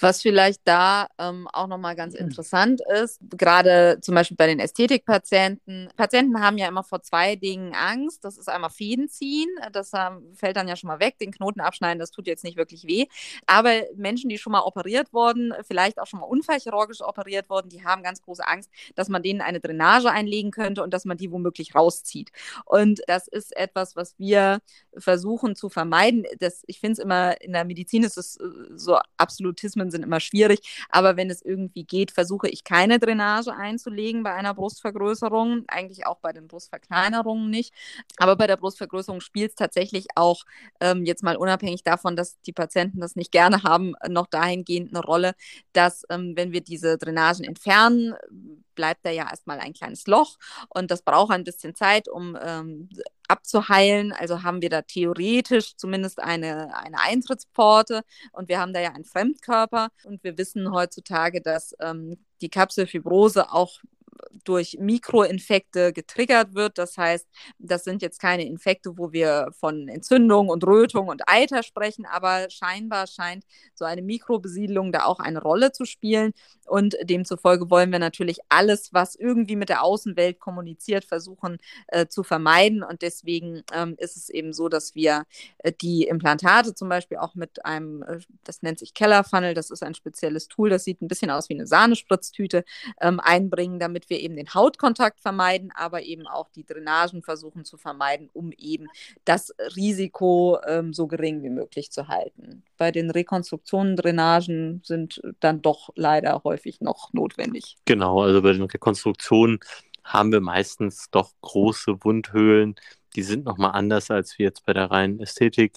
[0.00, 2.20] Was vielleicht da ähm, auch nochmal ganz mhm.
[2.20, 5.90] interessant ist, gerade zum Beispiel bei den Ästhetikpatienten.
[5.96, 8.24] Patienten haben ja immer vor zwei Dingen Angst.
[8.24, 11.18] Das ist einmal Fäden ziehen, das ähm, fällt dann ja schon mal weg.
[11.18, 13.06] Den Knoten abschneiden, das tut jetzt nicht wirklich weh.
[13.46, 17.84] Aber Menschen, die schon mal operiert wurden, vielleicht auch schon mal unfallchirurgisch operiert wurden, die
[17.84, 21.32] haben ganz große Angst, dass man denen eine Drainage einlegen könnte und dass man die
[21.32, 22.30] womöglich rauszieht.
[22.64, 24.60] Und das ist etwas, was wir
[24.96, 26.24] versuchen zu vermeiden.
[26.38, 30.20] Das, ich finde es immer, in der Medizin ist es äh, so Absolutismen sind immer
[30.20, 36.06] schwierig, aber wenn es irgendwie geht, versuche ich keine Drainage einzulegen bei einer Brustvergrößerung, eigentlich
[36.06, 37.74] auch bei den Brustverkleinerungen nicht.
[38.16, 40.44] Aber bei der Brustvergrößerung spielt es tatsächlich auch
[40.80, 45.04] ähm, jetzt mal unabhängig davon, dass die Patienten das nicht gerne haben, noch dahingehend eine
[45.04, 45.34] Rolle,
[45.72, 48.14] dass ähm, wenn wir diese Drainagen entfernen,
[48.78, 50.36] bleibt da ja erstmal ein kleines Loch
[50.68, 52.88] und das braucht ein bisschen Zeit, um ähm,
[53.26, 54.12] abzuheilen.
[54.12, 59.04] Also haben wir da theoretisch zumindest eine, eine Eintrittspforte und wir haben da ja einen
[59.04, 63.80] Fremdkörper und wir wissen heutzutage, dass ähm, die Kapselfibrose auch
[64.44, 66.78] durch Mikroinfekte getriggert wird.
[66.78, 67.26] Das heißt,
[67.58, 72.50] das sind jetzt keine Infekte, wo wir von Entzündung und Rötung und Eiter sprechen, aber
[72.50, 76.32] scheinbar scheint so eine Mikrobesiedlung da auch eine Rolle zu spielen.
[76.66, 82.22] Und demzufolge wollen wir natürlich alles, was irgendwie mit der Außenwelt kommuniziert, versuchen äh, zu
[82.22, 82.82] vermeiden.
[82.82, 85.24] Und deswegen ähm, ist es eben so, dass wir
[85.58, 89.82] äh, die Implantate zum Beispiel auch mit einem, äh, das nennt sich Kellerfunnel, das ist
[89.82, 92.64] ein spezielles Tool, das sieht ein bisschen aus wie eine Sahnespritztüte,
[93.00, 93.78] ähm, einbringen,
[94.08, 98.52] damit wir eben den Hautkontakt vermeiden, aber eben auch die Drainagen versuchen zu vermeiden, um
[98.52, 98.86] eben
[99.24, 102.62] das Risiko ähm, so gering wie möglich zu halten.
[102.76, 107.76] Bei den Rekonstruktionen, Drainagen sind dann doch leider häufig noch notwendig.
[107.84, 109.60] Genau, also bei den Rekonstruktionen
[110.04, 112.74] haben wir meistens doch große Wundhöhlen.
[113.14, 115.74] Die sind nochmal anders als wie jetzt bei der reinen Ästhetik.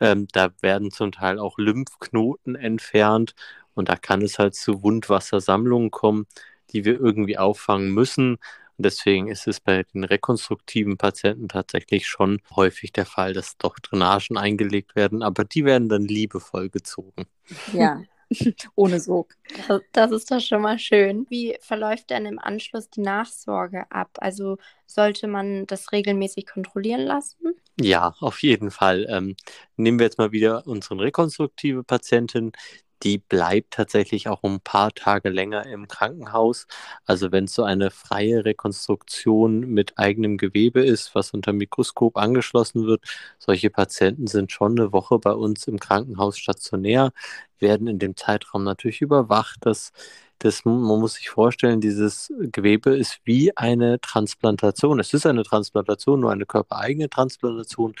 [0.00, 3.34] Ähm, da werden zum Teil auch Lymphknoten entfernt
[3.74, 6.26] und da kann es halt zu Wundwassersammlungen kommen
[6.72, 8.38] die wir irgendwie auffangen müssen.
[8.78, 13.78] Und deswegen ist es bei den rekonstruktiven Patienten tatsächlich schon häufig der Fall, dass doch
[13.80, 17.26] Drainagen eingelegt werden, aber die werden dann liebevoll gezogen.
[17.72, 18.00] Ja,
[18.76, 19.34] ohne Sog.
[19.92, 21.26] Das ist doch schon mal schön.
[21.28, 24.10] Wie verläuft denn im Anschluss die Nachsorge ab?
[24.20, 27.54] Also sollte man das regelmäßig kontrollieren lassen?
[27.80, 29.06] Ja, auf jeden Fall.
[29.08, 29.36] Ähm,
[29.76, 32.52] nehmen wir jetzt mal wieder unsere rekonstruktive Patientin
[33.02, 36.66] die bleibt tatsächlich auch ein paar Tage länger im Krankenhaus.
[37.06, 42.86] Also wenn es so eine freie Rekonstruktion mit eigenem Gewebe ist, was unter Mikroskop angeschlossen
[42.86, 43.02] wird,
[43.38, 47.12] solche Patienten sind schon eine Woche bei uns im Krankenhaus stationär,
[47.60, 49.92] werden in dem Zeitraum natürlich überwacht, dass
[50.38, 55.00] das, man muss sich vorstellen, dieses Gewebe ist wie eine Transplantation.
[55.00, 57.94] Es ist eine Transplantation, nur eine körpereigene Transplantation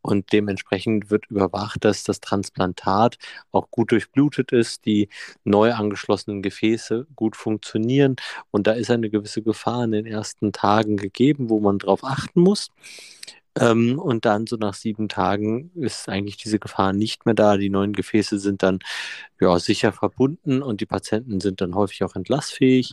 [0.00, 3.18] und dementsprechend wird überwacht, dass das Transplantat
[3.50, 5.08] auch gut durchblutet ist, die
[5.44, 8.16] neu angeschlossenen Gefäße gut funktionieren
[8.50, 12.40] und da ist eine gewisse Gefahr in den ersten Tagen gegeben, wo man darauf achten
[12.40, 12.70] muss.
[13.58, 17.56] Ähm, und dann so nach sieben Tagen ist eigentlich diese Gefahr nicht mehr da.
[17.56, 18.78] Die neuen Gefäße sind dann
[19.40, 22.92] ja, sicher verbunden und die Patienten sind dann häufig auch entlassfähig.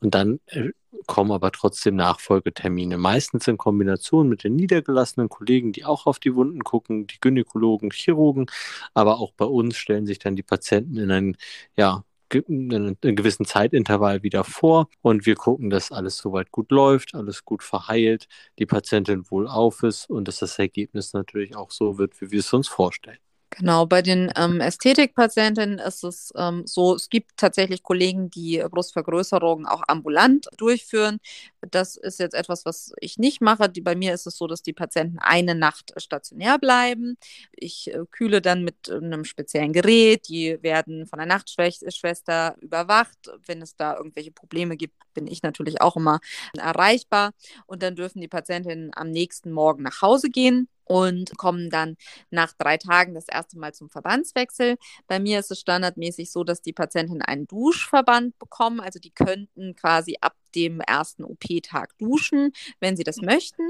[0.00, 0.70] Und dann äh,
[1.06, 2.98] kommen aber trotzdem Nachfolgetermine.
[2.98, 7.90] Meistens in Kombination mit den niedergelassenen Kollegen, die auch auf die Wunden gucken, die Gynäkologen,
[7.90, 8.46] Chirurgen.
[8.94, 11.36] Aber auch bei uns stellen sich dann die Patienten in ein
[11.76, 17.14] ja, einen, einen gewissen Zeitintervall wieder vor und wir gucken, dass alles soweit gut läuft,
[17.14, 21.98] alles gut verheilt, die Patientin wohl auf ist und dass das Ergebnis natürlich auch so
[21.98, 23.18] wird, wie wir es uns vorstellen.
[23.50, 29.64] Genau, bei den ähm, Ästhetikpatientinnen ist es ähm, so, es gibt tatsächlich Kollegen, die Brustvergrößerungen
[29.66, 31.18] auch ambulant durchführen.
[31.62, 33.68] Das ist jetzt etwas, was ich nicht mache.
[33.70, 37.16] Die, bei mir ist es so, dass die Patienten eine Nacht stationär bleiben.
[37.52, 40.28] Ich äh, kühle dann mit einem speziellen Gerät.
[40.28, 43.18] Die werden von der Nachtschwester überwacht.
[43.46, 46.20] Wenn es da irgendwelche Probleme gibt, bin ich natürlich auch immer
[46.56, 47.32] erreichbar.
[47.66, 51.96] Und dann dürfen die Patientinnen am nächsten Morgen nach Hause gehen und kommen dann
[52.30, 54.76] nach drei Tagen das erste Mal zum Verbandswechsel.
[55.06, 58.80] Bei mir ist es standardmäßig so, dass die Patientinnen einen Duschverband bekommen.
[58.80, 63.68] Also die könnten quasi ab dem ersten OP-Tag duschen, wenn sie das möchten.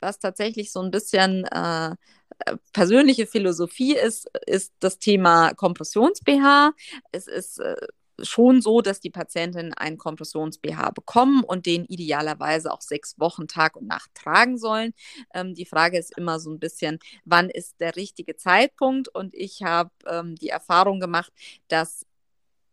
[0.00, 1.94] Was tatsächlich so ein bisschen äh,
[2.72, 6.72] persönliche Philosophie ist, ist das Thema Kompressions-BH.
[7.12, 7.76] Es ist äh,
[8.22, 13.76] schon so, dass die Patientinnen einen Kompressions-BH bekommen und den idealerweise auch sechs Wochen Tag
[13.76, 14.92] und Nacht tragen sollen.
[15.34, 19.08] Ähm, die Frage ist immer so ein bisschen, wann ist der richtige Zeitpunkt?
[19.08, 21.32] Und ich habe ähm, die Erfahrung gemacht,
[21.68, 22.05] dass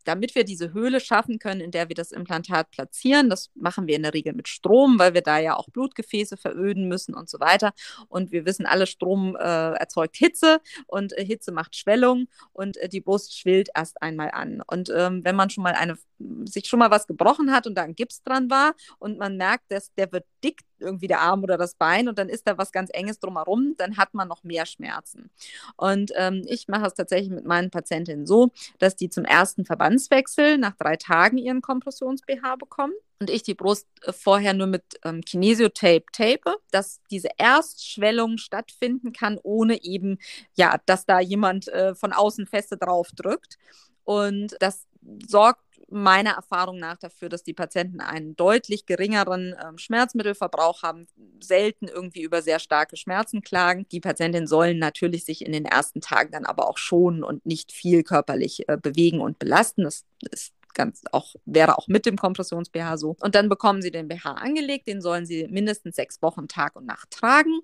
[0.04, 3.96] damit wir diese Höhle schaffen können, in der wir das Implantat platzieren, das machen wir
[3.96, 7.39] in der Regel mit Strom, weil wir da ja auch Blutgefäße veröden müssen und so
[7.39, 7.74] weiter.
[8.08, 12.89] Und wir wissen alle, Strom äh, erzeugt Hitze und äh, Hitze macht Schwellung und äh,
[12.89, 14.62] die Brust schwillt erst einmal an.
[14.66, 15.98] Und ähm, wenn man schon mal eine,
[16.46, 19.72] sich schon mal was gebrochen hat und da ein Gips dran war und man merkt,
[19.72, 22.72] dass der wird dick, irgendwie der Arm oder das Bein und dann ist da was
[22.72, 25.32] ganz Enges drumherum, dann hat man noch mehr Schmerzen.
[25.78, 30.58] Und ähm, ich mache es tatsächlich mit meinen Patientinnen so, dass die zum ersten Verbandswechsel
[30.58, 32.93] nach drei Tagen ihren Kompressions-BH bekommen
[33.24, 39.13] und ich die Brust äh, vorher nur mit ähm, Kinesiotape tape, dass diese Erstschwellung stattfinden
[39.13, 40.17] kann, ohne eben,
[40.56, 43.58] ja, dass da jemand äh, von außen feste drauf drückt.
[44.04, 44.86] Und das
[45.26, 51.08] sorgt meiner Erfahrung nach dafür, dass die Patienten einen deutlich geringeren äh, Schmerzmittelverbrauch haben,
[51.39, 53.86] selten irgendwie über sehr starke Schmerzen klagen.
[53.91, 57.72] Die Patientinnen sollen natürlich sich in den ersten Tagen dann aber auch schonen und nicht
[57.72, 59.84] viel körperlich äh, bewegen und belasten.
[59.84, 63.15] Das ist ganz auch, wäre auch mit dem Kompressions-BH so.
[63.19, 66.86] Und dann bekommen sie den BH angelegt, den sollen sie mindestens sechs Wochen Tag und
[66.86, 67.59] Nacht tragen.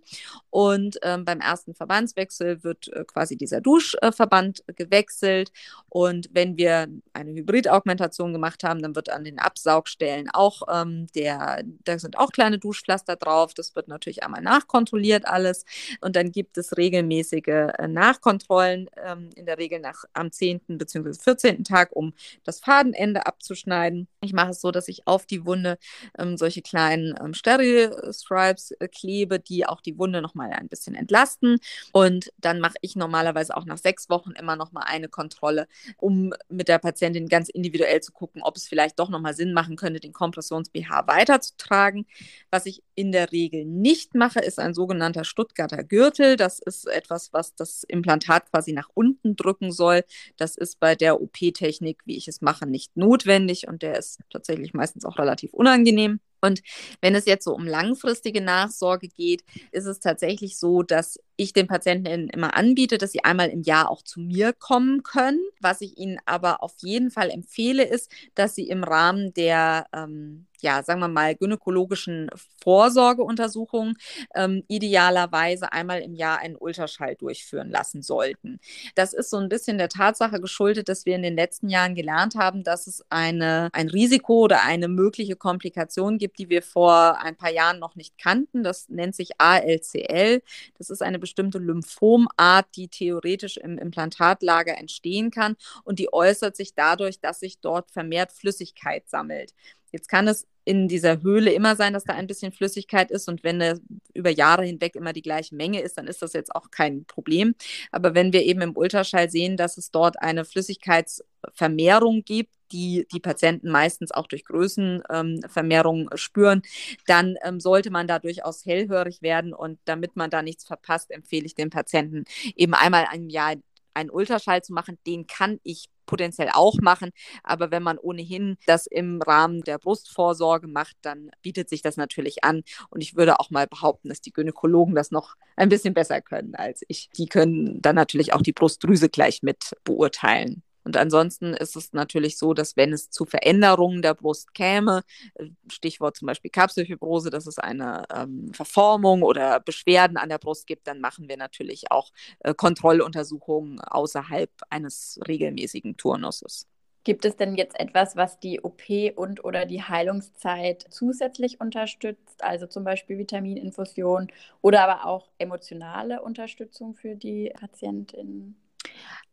[0.50, 5.52] Und ähm, beim ersten Verbandswechsel wird äh, quasi dieser Duschverband äh, gewechselt.
[5.90, 11.64] Und wenn wir eine Hybridaugmentation gemacht haben, dann wird an den Absaugstellen auch ähm, der,
[11.84, 13.54] da sind auch kleine Duschpflaster drauf.
[13.54, 15.66] Das wird natürlich einmal nachkontrolliert alles.
[16.02, 20.62] Und dann gibt es regelmäßige äh, Nachkontrollen, ähm, in der Regel nach am 10.
[20.68, 21.14] bzw.
[21.14, 21.64] 14.
[21.64, 24.08] Tag, um das Faden Ende abzuschneiden.
[24.22, 25.78] Ich mache es so, dass ich auf die Wunde
[26.18, 31.58] ähm, solche kleinen ähm, Steril-Stripes äh, klebe, die auch die Wunde nochmal ein bisschen entlasten.
[31.94, 36.68] Und dann mache ich normalerweise auch nach sechs Wochen immer nochmal eine Kontrolle, um mit
[36.68, 40.14] der Patientin ganz individuell zu gucken, ob es vielleicht doch nochmal Sinn machen könnte, den
[40.14, 42.06] Kompressions-BH weiterzutragen.
[42.52, 46.36] Was ich in der Regel nicht mache, ist ein sogenannter Stuttgarter Gürtel.
[46.36, 50.04] Das ist etwas, was das Implantat quasi nach unten drücken soll.
[50.38, 54.20] Das ist bei der OP-Technik, wie ich es mache, nicht nicht notwendig und der ist
[54.32, 56.20] tatsächlich meistens auch relativ unangenehm.
[56.42, 56.62] Und
[57.02, 61.68] wenn es jetzt so um langfristige Nachsorge geht, ist es tatsächlich so, dass ich den
[61.68, 65.42] Patienten immer anbiete, dass sie einmal im Jahr auch zu mir kommen können.
[65.60, 70.48] Was ich ihnen aber auf jeden Fall empfehle, ist, dass sie im Rahmen der, ähm,
[70.62, 72.30] ja, sagen wir mal, gynäkologischen
[72.64, 73.96] Vorsorgeuntersuchungen
[74.36, 78.60] ähm, idealerweise einmal im Jahr einen Ultraschall durchführen lassen sollten.
[78.96, 82.36] Das ist so ein bisschen der Tatsache geschuldet, dass wir in den letzten Jahren gelernt
[82.36, 87.36] haben, dass es eine, ein Risiko oder eine mögliche Komplikation gibt, die wir vor ein
[87.36, 88.64] paar Jahren noch nicht kannten.
[88.64, 90.42] Das nennt sich ALCL.
[90.78, 96.74] Das ist eine bestimmte Lymphomart, die theoretisch im Implantatlager entstehen kann und die äußert sich
[96.76, 99.54] dadurch, dass sich dort vermehrt Flüssigkeit sammelt.
[99.92, 103.44] Jetzt kann es in dieser Höhle immer sein, dass da ein bisschen Flüssigkeit ist und
[103.44, 103.82] wenn es
[104.14, 107.56] über Jahre hinweg immer die gleiche Menge ist, dann ist das jetzt auch kein Problem.
[107.92, 113.20] Aber wenn wir eben im Ultraschall sehen, dass es dort eine Flüssigkeitsvermehrung gibt, die die
[113.20, 116.62] Patienten meistens auch durch Größenvermehrung ähm, spüren,
[117.08, 119.54] dann ähm, sollte man da durchaus hellhörig werden.
[119.54, 122.26] Und damit man da nichts verpasst, empfehle ich den Patienten
[122.56, 123.56] eben einmal im Jahr
[123.94, 124.98] einen Ultraschall zu machen.
[125.06, 127.12] Den kann ich potenziell auch machen.
[127.44, 132.44] Aber wenn man ohnehin das im Rahmen der Brustvorsorge macht, dann bietet sich das natürlich
[132.44, 132.64] an.
[132.90, 136.56] Und ich würde auch mal behaupten, dass die Gynäkologen das noch ein bisschen besser können
[136.56, 137.10] als ich.
[137.16, 140.64] Die können dann natürlich auch die Brustdrüse gleich mit beurteilen.
[140.90, 145.04] Und ansonsten ist es natürlich so, dass wenn es zu Veränderungen der Brust käme,
[145.36, 150.66] äh, Stichwort zum Beispiel Kapselfibrose, dass es eine ähm, Verformung oder Beschwerden an der Brust
[150.66, 156.66] gibt, dann machen wir natürlich auch äh, Kontrolluntersuchungen außerhalb eines regelmäßigen Turnuses.
[157.04, 158.82] Gibt es denn jetzt etwas, was die OP
[159.16, 166.96] und oder die Heilungszeit zusätzlich unterstützt, also zum Beispiel Vitamininfusion oder aber auch emotionale Unterstützung
[166.96, 168.56] für die Patientin?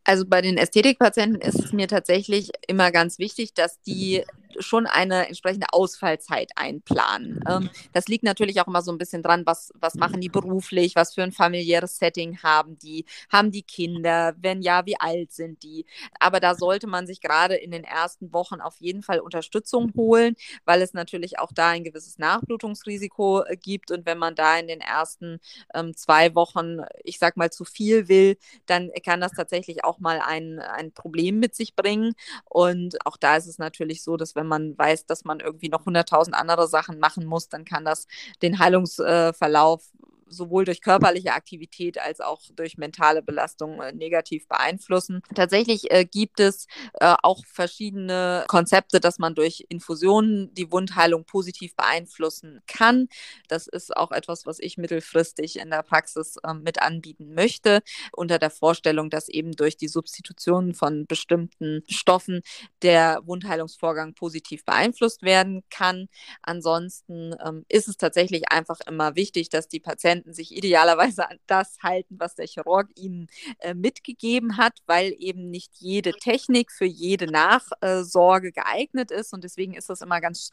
[0.07, 4.23] Also bei den Ästhetikpatienten ist es mir tatsächlich immer ganz wichtig, dass die
[4.59, 7.43] schon eine entsprechende Ausfallzeit einplanen.
[7.47, 10.95] Ähm, das liegt natürlich auch immer so ein bisschen dran, was, was machen die beruflich,
[10.95, 15.63] was für ein familiäres Setting haben die, haben die Kinder, wenn ja, wie alt sind
[15.63, 15.85] die.
[16.19, 20.35] Aber da sollte man sich gerade in den ersten Wochen auf jeden Fall Unterstützung holen,
[20.65, 23.91] weil es natürlich auch da ein gewisses Nachblutungsrisiko äh, gibt.
[23.91, 25.39] Und wenn man da in den ersten
[25.73, 30.21] ähm, zwei Wochen, ich sag mal, zu viel will, dann kann das tatsächlich auch mal
[30.21, 32.13] ein, ein Problem mit sich bringen.
[32.45, 35.85] Und auch da ist es natürlich so, dass wenn man weiß, dass man irgendwie noch
[35.85, 38.07] 100.000 andere Sachen machen muss, dann kann das
[38.41, 39.83] den Heilungsverlauf
[40.29, 45.21] sowohl durch körperliche Aktivität als auch durch mentale Belastung äh, negativ beeinflussen.
[45.35, 51.75] Tatsächlich äh, gibt es äh, auch verschiedene Konzepte, dass man durch Infusionen die Wundheilung positiv
[51.75, 53.07] beeinflussen kann.
[53.47, 58.39] Das ist auch etwas, was ich mittelfristig in der Praxis äh, mit anbieten möchte, unter
[58.39, 62.41] der Vorstellung, dass eben durch die Substitution von bestimmten Stoffen
[62.81, 66.07] der Wundheilungsvorgang positiv beeinflusst werden kann.
[66.41, 71.77] Ansonsten ähm, ist es tatsächlich einfach immer wichtig, dass die Patienten sich idealerweise an das
[71.83, 73.27] halten, was der Chirurg ihnen
[73.59, 79.33] äh, mitgegeben hat, weil eben nicht jede Technik für jede Nachsorge geeignet ist.
[79.33, 80.51] Und deswegen ist das immer ganz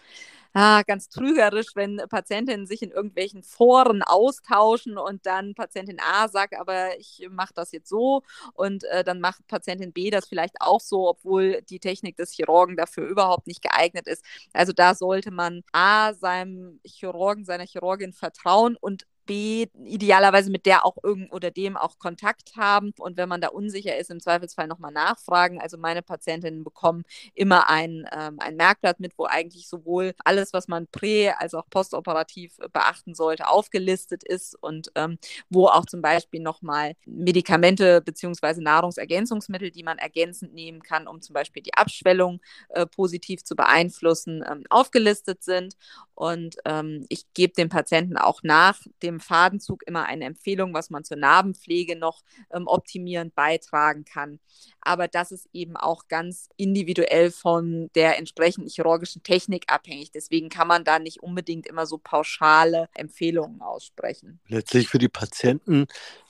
[0.54, 6.54] ah, ganz trügerisch, wenn Patientinnen sich in irgendwelchen Foren austauschen und dann Patientin A sagt,
[6.58, 8.22] aber ich mache das jetzt so
[8.54, 12.76] und äh, dann macht Patientin B das vielleicht auch so, obwohl die Technik des Chirurgen
[12.76, 14.24] dafür überhaupt nicht geeignet ist.
[14.52, 20.84] Also da sollte man A, seinem Chirurgen, seiner Chirurgin vertrauen und B, idealerweise mit der
[20.84, 22.92] auch irgend oder dem auch Kontakt haben.
[22.98, 25.60] Und wenn man da unsicher ist, im Zweifelsfall nochmal nachfragen.
[25.60, 27.04] Also meine Patientinnen bekommen
[27.34, 31.68] immer ein, ähm, ein Merkblatt mit, wo eigentlich sowohl alles, was man prä- als auch
[31.70, 35.18] postoperativ beachten sollte, aufgelistet ist und ähm,
[35.50, 38.60] wo auch zum Beispiel nochmal Medikamente bzw.
[38.60, 44.44] Nahrungsergänzungsmittel, die man ergänzend nehmen kann, um zum Beispiel die Abschwellung äh, positiv zu beeinflussen,
[44.48, 45.76] ähm, aufgelistet sind.
[46.14, 51.04] Und ähm, ich gebe dem Patienten auch nach dem Fadenzug immer eine Empfehlung, was man
[51.04, 54.40] zur Narbenpflege noch ähm, optimierend beitragen kann.
[54.80, 60.10] Aber das ist eben auch ganz individuell von der entsprechenden chirurgischen Technik abhängig.
[60.10, 64.40] Deswegen kann man da nicht unbedingt immer so pauschale Empfehlungen aussprechen.
[64.48, 65.86] Letztlich für die Patienten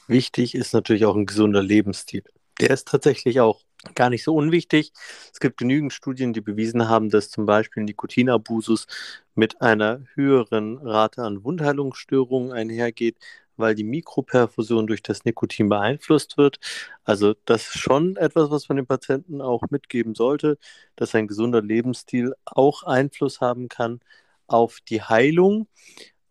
[0.06, 2.24] wichtig ist natürlich auch ein gesunder Lebensstil.
[2.60, 3.60] Der ist tatsächlich auch
[3.94, 4.92] gar nicht so unwichtig.
[5.32, 8.86] Es gibt genügend Studien, die bewiesen haben, dass zum Beispiel Nikotinabusus
[9.34, 13.16] mit einer höheren Rate an Wundheilungsstörungen einhergeht,
[13.56, 16.58] weil die Mikroperfusion durch das Nikotin beeinflusst wird.
[17.04, 20.58] Also das ist schon etwas, was man den Patienten auch mitgeben sollte,
[20.96, 24.00] dass ein gesunder Lebensstil auch Einfluss haben kann
[24.46, 25.68] auf die Heilung.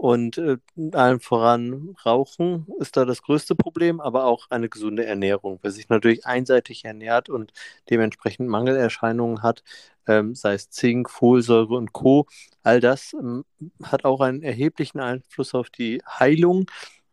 [0.03, 0.57] Und äh,
[0.91, 5.59] allen voran Rauchen ist da das größte Problem, aber auch eine gesunde Ernährung.
[5.61, 7.53] Wer sich natürlich einseitig ernährt und
[7.89, 9.63] dementsprechend Mangelerscheinungen hat,
[10.05, 12.27] ähm, sei es Zink, Folsäure und Co.,
[12.63, 13.45] all das ähm,
[13.81, 16.65] hat auch einen erheblichen Einfluss auf die Heilung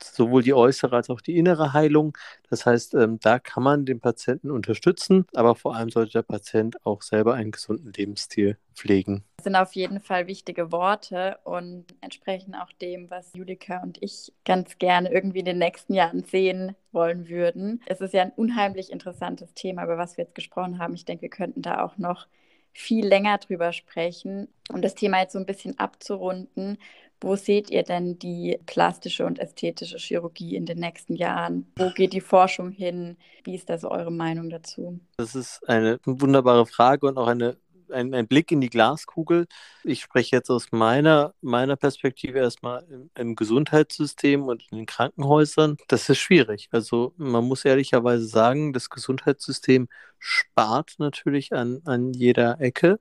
[0.03, 2.17] sowohl die äußere als auch die innere Heilung.
[2.49, 6.85] Das heißt, ähm, da kann man den Patienten unterstützen, aber vor allem sollte der Patient
[6.85, 9.25] auch selber einen gesunden Lebensstil pflegen.
[9.37, 14.33] Das sind auf jeden Fall wichtige Worte und entsprechen auch dem, was Julika und ich
[14.45, 17.83] ganz gerne irgendwie in den nächsten Jahren sehen wollen würden.
[17.87, 20.95] Es ist ja ein unheimlich interessantes Thema, über was wir jetzt gesprochen haben.
[20.95, 22.27] Ich denke, wir könnten da auch noch
[22.73, 24.49] viel länger drüber sprechen.
[24.73, 26.79] Und das Thema jetzt so ein bisschen abzurunden,
[27.21, 31.71] wo seht ihr denn die plastische und ästhetische Chirurgie in den nächsten Jahren?
[31.77, 33.17] Wo geht die Forschung hin?
[33.45, 35.01] Wie ist da so eure Meinung dazu?
[35.19, 37.59] Das ist eine wunderbare Frage und auch eine,
[37.91, 39.47] ein, ein Blick in die Glaskugel.
[39.85, 45.77] Ich spreche jetzt aus meiner, meiner Perspektive erstmal im, im Gesundheitssystem und in den Krankenhäusern.
[45.89, 46.69] Das ist schwierig.
[46.73, 52.99] Also man muss ehrlicherweise sagen, das Gesundheitssystem spart natürlich an, an jeder Ecke.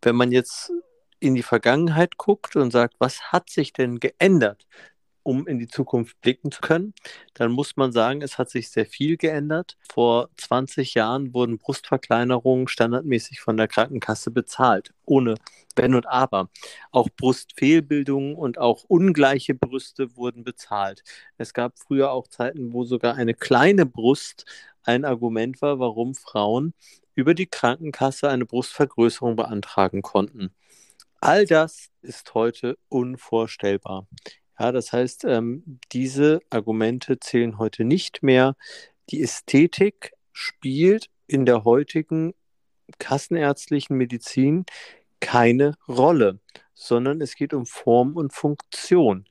[0.00, 0.72] Wenn man jetzt
[1.20, 4.66] in die Vergangenheit guckt und sagt, was hat sich denn geändert,
[5.22, 6.94] um in die Zukunft blicken zu können,
[7.34, 9.76] dann muss man sagen, es hat sich sehr viel geändert.
[9.92, 15.34] Vor 20 Jahren wurden Brustverkleinerungen standardmäßig von der Krankenkasse bezahlt, ohne
[15.76, 16.48] Wenn und Aber.
[16.92, 21.02] Auch Brustfehlbildungen und auch ungleiche Brüste wurden bezahlt.
[21.36, 24.46] Es gab früher auch Zeiten, wo sogar eine kleine Brust
[24.82, 26.72] ein Argument war, warum Frauen
[27.14, 30.54] über die Krankenkasse eine Brustvergrößerung beantragen konnten.
[31.20, 34.06] All das ist heute unvorstellbar.
[34.58, 38.54] Ja, das heißt, ähm, diese Argumente zählen heute nicht mehr.
[39.10, 42.34] Die Ästhetik spielt in der heutigen
[42.98, 44.64] kassenärztlichen Medizin
[45.20, 46.38] keine Rolle,
[46.74, 49.26] sondern es geht um Form und Funktion.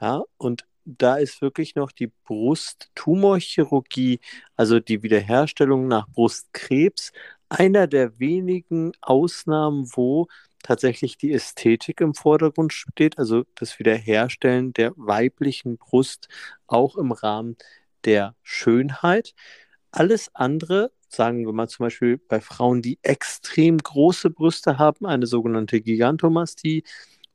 [0.00, 4.20] Ja, und da ist wirklich noch die Brusttumorchirurgie,
[4.56, 7.12] also die Wiederherstellung nach Brustkrebs,
[7.48, 10.28] einer der wenigen Ausnahmen, wo
[10.62, 16.28] tatsächlich die Ästhetik im Vordergrund steht, also das Wiederherstellen der weiblichen Brust
[16.66, 17.56] auch im Rahmen
[18.04, 19.34] der Schönheit.
[19.90, 25.26] Alles andere, sagen wir mal zum Beispiel bei Frauen, die extrem große Brüste haben, eine
[25.26, 26.84] sogenannte Gigantomastie,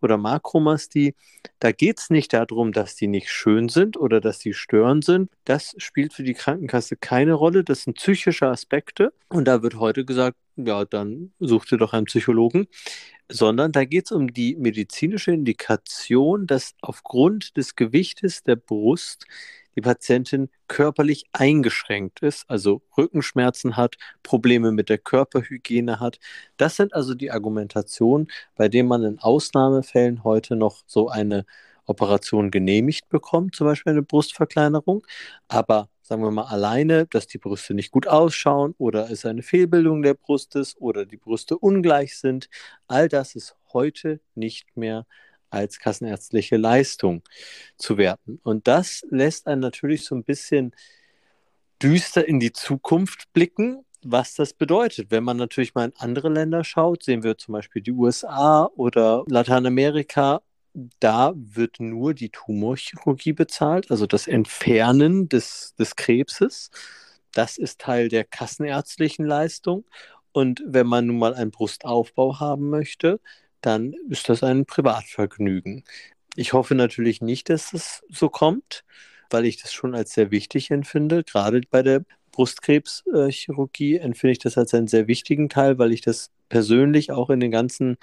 [0.02, 1.16] oder Makromastie,
[1.60, 5.32] da geht es nicht darum, dass die nicht schön sind oder dass die störend sind.
[5.46, 7.64] Das spielt für die Krankenkasse keine Rolle.
[7.64, 9.14] Das sind psychische Aspekte.
[9.30, 12.68] Und da wird heute gesagt, ja, dann such dir doch einen Psychologen.
[13.30, 19.26] Sondern da geht es um die medizinische Indikation, dass aufgrund des Gewichtes der Brust
[19.76, 26.20] die Patientin körperlich eingeschränkt ist, also Rückenschmerzen hat, Probleme mit der Körperhygiene hat.
[26.58, 31.46] Das sind also die Argumentationen, bei denen man in Ausnahmefällen heute noch so eine
[31.86, 35.06] Operation genehmigt bekommt, zum Beispiel eine Brustverkleinerung.
[35.48, 40.04] Aber sagen wir mal alleine, dass die Brüste nicht gut ausschauen oder es eine Fehlbildung
[40.04, 42.50] der Brust ist oder die Brüste ungleich sind,
[42.88, 45.06] all das ist heute nicht mehr
[45.50, 47.24] als kassenärztliche Leistung
[47.78, 48.40] zu werten.
[48.44, 50.74] Und das lässt einen natürlich so ein bisschen
[51.84, 55.12] düster in die Zukunft blicken, was das bedeutet.
[55.12, 59.26] Wenn man natürlich mal in andere Länder schaut, sehen wir zum Beispiel die USA oder
[59.28, 60.42] Lateinamerika,
[61.00, 66.70] da wird nur die Tumorchirurgie bezahlt, also das Entfernen des, des Krebses.
[67.34, 69.86] Das ist Teil der kassenärztlichen Leistung.
[70.32, 73.20] Und wenn man nun mal einen Brustaufbau haben möchte,
[73.62, 75.84] dann ist das ein Privatvergnügen.
[76.36, 78.84] Ich hoffe natürlich nicht, dass es so kommt,
[79.32, 81.24] weil ich das schon als sehr wichtig empfinde.
[81.24, 86.30] Gerade bei der Brustkrebschirurgie empfinde ich das als einen sehr wichtigen Teil, weil ich das
[86.50, 87.98] persönlich auch in den ganzen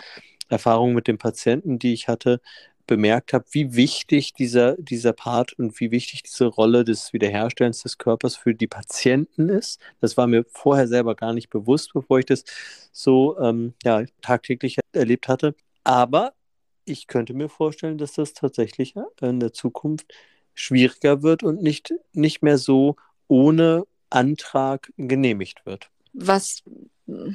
[0.54, 2.40] Erfahrungen mit den Patienten, die ich hatte,
[2.86, 7.98] bemerkt habe, wie wichtig dieser, dieser Part und wie wichtig diese Rolle des Wiederherstellens des
[7.98, 9.80] Körpers für die Patienten ist.
[10.00, 12.44] Das war mir vorher selber gar nicht bewusst, bevor ich das
[12.92, 15.54] so ähm, ja, tagtäglich erlebt hatte.
[15.82, 16.34] Aber
[16.84, 20.12] ich könnte mir vorstellen, dass das tatsächlich in der Zukunft
[20.54, 22.96] schwieriger wird und nicht, nicht mehr so
[23.28, 25.90] ohne Antrag genehmigt wird.
[26.14, 26.62] Was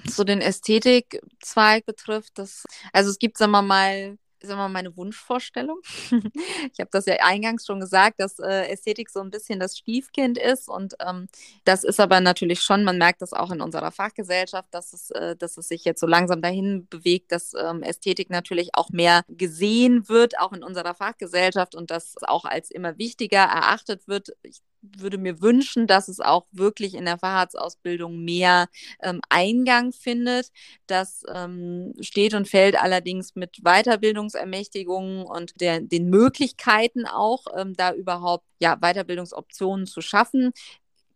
[0.05, 4.95] so den Ästhetikzweig betrifft, das, also es gibt, sagen wir mal, sagen wir mal, meine
[4.95, 5.79] Wunschvorstellung.
[6.11, 10.37] ich habe das ja eingangs schon gesagt, dass äh, Ästhetik so ein bisschen das Stiefkind
[10.37, 10.69] ist.
[10.69, 11.27] Und ähm,
[11.65, 15.35] das ist aber natürlich schon, man merkt das auch in unserer Fachgesellschaft, dass es, äh,
[15.35, 20.07] dass es sich jetzt so langsam dahin bewegt, dass ähm, Ästhetik natürlich auch mehr gesehen
[20.07, 24.29] wird, auch in unserer Fachgesellschaft und das auch als immer wichtiger erachtet wird.
[24.43, 28.67] Ich würde mir wünschen, dass es auch wirklich in der Facharztausbildung mehr
[29.01, 30.51] ähm, Eingang findet.
[30.87, 37.93] Das ähm, steht und fällt allerdings mit Weiterbildungsermächtigungen und der, den Möglichkeiten auch, ähm, da
[37.93, 40.51] überhaupt ja, Weiterbildungsoptionen zu schaffen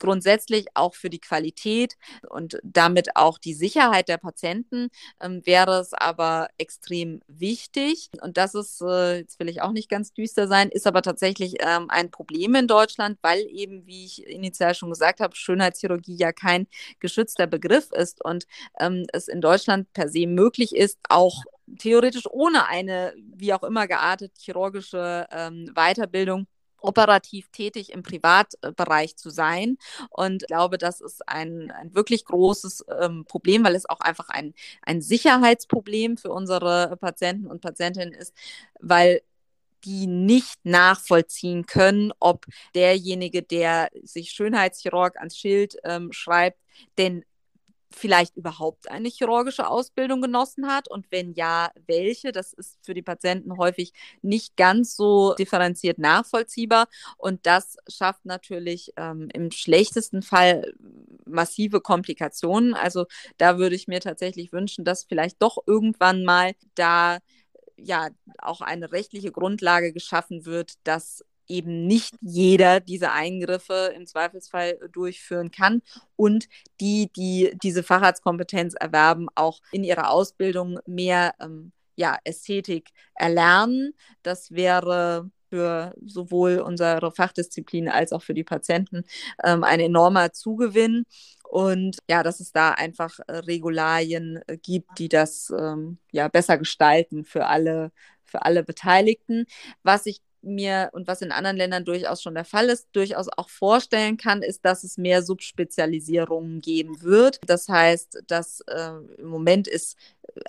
[0.04, 1.96] grundsätzlich auch für die Qualität
[2.30, 4.90] und damit auch die Sicherheit der Patienten
[5.22, 8.10] ähm, wäre es aber extrem wichtig.
[8.22, 11.56] Und das ist, äh, jetzt will ich auch nicht ganz düster sein, ist aber tatsächlich
[11.60, 16.34] ähm, ein Problem in Deutschland, weil eben, wie ich initial schon gesagt habe, Schönheitschirurgie ja
[16.34, 16.68] kein
[17.00, 18.46] geschützter Begriff ist und
[18.82, 21.44] ähm, es in Deutschland per se möglich ist, auch
[21.80, 26.48] theoretisch ohne eine wie auch immer geartete chirurgische ähm, Weiterbildung
[26.84, 29.78] operativ tätig im Privatbereich zu sein.
[30.10, 34.30] Und ich glaube, das ist ein, ein wirklich großes ähm, Problem, weil es auch einfach
[34.30, 38.34] ein, ein Sicherheitsproblem für unsere Patienten und Patientinnen ist,
[38.80, 39.22] weil
[39.86, 46.60] die nicht nachvollziehen können, ob derjenige, der sich Schönheitschirurg ans Schild ähm, schreibt,
[46.98, 47.26] denn
[47.96, 52.32] vielleicht überhaupt eine chirurgische Ausbildung genossen hat und wenn ja, welche.
[52.32, 56.88] Das ist für die Patienten häufig nicht ganz so differenziert nachvollziehbar
[57.18, 60.74] und das schafft natürlich ähm, im schlechtesten Fall
[61.26, 62.74] massive Komplikationen.
[62.74, 63.06] Also
[63.38, 67.20] da würde ich mir tatsächlich wünschen, dass vielleicht doch irgendwann mal da
[67.78, 74.78] ja auch eine rechtliche Grundlage geschaffen wird, dass eben nicht jeder diese Eingriffe im Zweifelsfall
[74.92, 75.82] durchführen kann
[76.16, 76.48] und
[76.80, 83.94] die, die diese Facharztkompetenz erwerben, auch in ihrer Ausbildung mehr ähm, ja, Ästhetik erlernen.
[84.24, 89.04] Das wäre für sowohl unsere Fachdisziplin als auch für die Patienten
[89.44, 91.06] ähm, ein enormer Zugewinn.
[91.48, 96.58] Und ja, dass es da einfach äh, Regularien äh, gibt, die das ähm, ja besser
[96.58, 97.92] gestalten für alle,
[98.24, 99.46] für alle Beteiligten.
[99.84, 103.50] Was ich mir und was in anderen Ländern durchaus schon der Fall ist, durchaus auch
[103.50, 107.40] vorstellen kann, ist, dass es mehr Subspezialisierungen geben wird.
[107.48, 109.98] Das heißt, dass äh, im Moment ist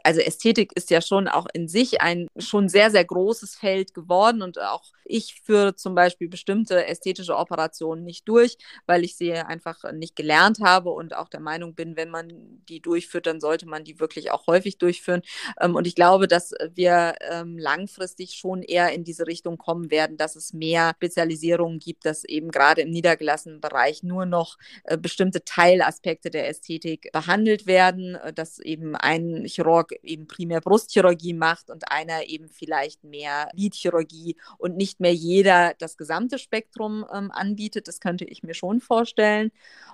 [0.03, 4.43] also Ästhetik ist ja schon auch in sich ein schon sehr, sehr großes Feld geworden
[4.43, 9.93] und auch ich führe zum Beispiel bestimmte ästhetische Operationen nicht durch, weil ich sie einfach
[9.93, 12.33] nicht gelernt habe und auch der Meinung bin, wenn man
[12.69, 15.23] die durchführt, dann sollte man die wirklich auch häufig durchführen.
[15.61, 20.17] Ähm, und ich glaube, dass wir ähm, langfristig schon eher in diese Richtung kommen werden,
[20.17, 25.45] dass es mehr Spezialisierungen gibt, dass eben gerade im niedergelassenen Bereich nur noch äh, bestimmte
[25.45, 31.71] Teilaspekte der Ästhetik behandelt werden, äh, dass eben ein Chirurg Chirurg eben primär Brustchirurgie macht
[31.71, 37.89] und einer eben vielleicht mehr Lidchirurgie und nicht mehr jeder das gesamte Spektrum ähm, anbietet.
[37.89, 39.51] Das könnte ich mir schon vorstellen.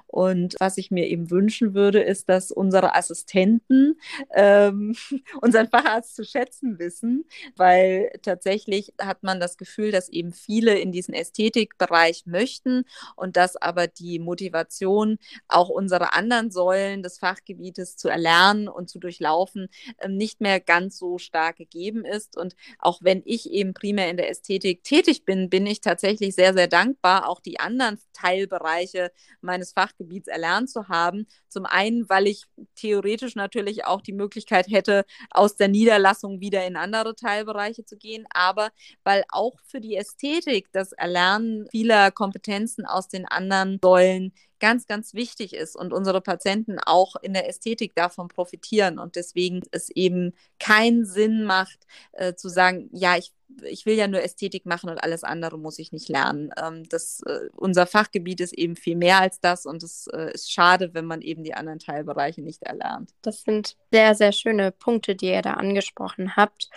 [0.06, 3.96] Und was ich mir eben wünschen würde, ist, dass unsere Assistenten
[4.34, 4.96] ähm,
[5.40, 7.24] unseren Facharzt zu schätzen wissen,
[7.56, 12.84] weil tatsächlich hat man das Gefühl, dass eben viele in diesen Ästhetikbereich möchten
[13.14, 18.98] und dass aber die Motivation, auch unsere anderen Säulen des Fachgebietes zu erlernen und zu
[18.98, 19.68] durchlaufen,
[20.08, 22.36] nicht mehr ganz so stark gegeben ist.
[22.36, 26.54] Und auch wenn ich eben primär in der Ästhetik tätig bin, bin ich tatsächlich sehr,
[26.54, 29.10] sehr dankbar, auch die anderen Teilbereiche
[29.40, 31.26] meines Fachgebiets Fachgebiets erlernt zu haben.
[31.48, 32.44] Zum einen, weil ich
[32.74, 38.26] theoretisch natürlich auch die Möglichkeit hätte, aus der Niederlassung wieder in andere Teilbereiche zu gehen,
[38.30, 38.70] aber
[39.04, 45.14] weil auch für die Ästhetik das Erlernen vieler Kompetenzen aus den anderen Säulen ganz, ganz
[45.14, 50.32] wichtig ist und unsere Patienten auch in der Ästhetik davon profitieren und deswegen es eben
[50.58, 53.32] keinen Sinn macht, äh, zu sagen, ja, ich
[53.64, 56.50] ich will ja nur Ästhetik machen und alles andere muss ich nicht lernen.
[56.56, 60.52] Ähm, das, äh, unser Fachgebiet ist eben viel mehr als das und es äh, ist
[60.52, 63.12] schade, wenn man eben die anderen Teilbereiche nicht erlernt.
[63.22, 66.70] Das sind sehr, sehr schöne Punkte, die ihr da angesprochen habt.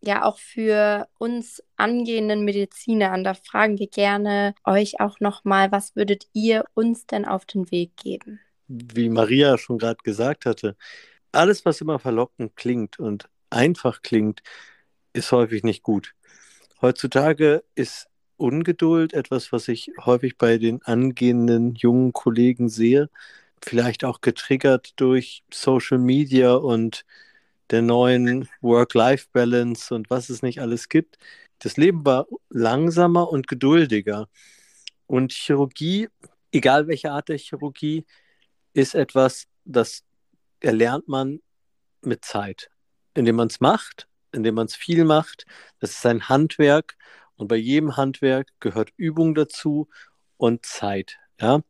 [0.00, 5.96] Ja, auch für uns angehenden Mediziner, und da fragen wir gerne euch auch nochmal, was
[5.96, 8.38] würdet ihr uns denn auf den Weg geben?
[8.68, 10.76] Wie Maria schon gerade gesagt hatte,
[11.32, 14.42] alles, was immer verlockend klingt und einfach klingt,
[15.14, 16.14] ist häufig nicht gut.
[16.82, 23.10] Heutzutage ist Ungeduld etwas, was ich häufig bei den angehenden jungen Kollegen sehe.
[23.62, 27.04] Vielleicht auch getriggert durch Social Media und
[27.70, 31.18] der neuen Work-Life-Balance und was es nicht alles gibt.
[31.58, 34.28] Das Leben war langsamer und geduldiger.
[35.06, 36.08] Und Chirurgie,
[36.52, 38.04] egal welche Art der Chirurgie,
[38.72, 40.04] ist etwas, das
[40.60, 41.40] erlernt man
[42.02, 42.70] mit Zeit,
[43.14, 45.44] indem man es macht indem man es viel macht.
[45.80, 46.96] Das ist ein Handwerk
[47.36, 49.88] und bei jedem Handwerk gehört Übung dazu
[50.36, 51.18] und Zeit.
[51.40, 51.60] Ja?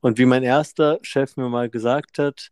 [0.00, 2.50] Und wie mein erster Chef mir mal gesagt hat,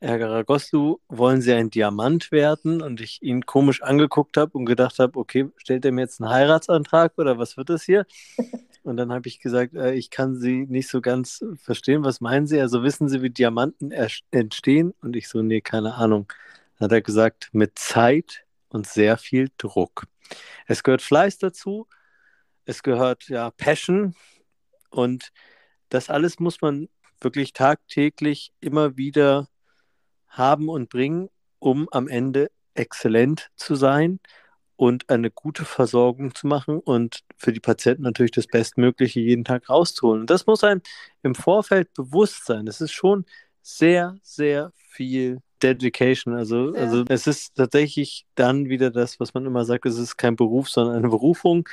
[0.00, 2.82] Herr Garagoslu, wollen Sie ein Diamant werden?
[2.82, 6.30] Und ich ihn komisch angeguckt habe und gedacht habe, okay, stellt er mir jetzt einen
[6.30, 8.06] Heiratsantrag oder was wird das hier?
[8.84, 12.04] Und dann habe ich gesagt, äh, ich kann Sie nicht so ganz verstehen.
[12.04, 12.58] Was meinen Sie?
[12.58, 13.90] Also wissen Sie, wie Diamanten
[14.30, 14.94] entstehen?
[15.02, 16.32] Und ich so, nee, keine Ahnung.
[16.78, 20.04] Dann hat er gesagt, mit Zeit, und sehr viel Druck.
[20.66, 21.86] Es gehört Fleiß dazu,
[22.64, 24.14] es gehört ja Passion
[24.90, 25.32] und
[25.88, 26.88] das alles muss man
[27.20, 29.48] wirklich tagtäglich immer wieder
[30.38, 31.28] haben und bringen,
[31.58, 34.20] um am Ende exzellent zu sein
[34.76, 39.68] und eine gute Versorgung zu machen und für die Patienten natürlich das Bestmögliche jeden Tag
[39.68, 40.20] rauszuholen.
[40.20, 40.82] Und das muss einem
[41.22, 42.68] im Vorfeld bewusst sein.
[42.68, 43.26] Es ist schon
[43.60, 46.34] sehr, sehr viel Dedication.
[46.34, 46.80] Also, ja.
[46.80, 50.68] also es ist tatsächlich dann wieder das, was man immer sagt, es ist kein Beruf,
[50.68, 51.68] sondern eine Berufung.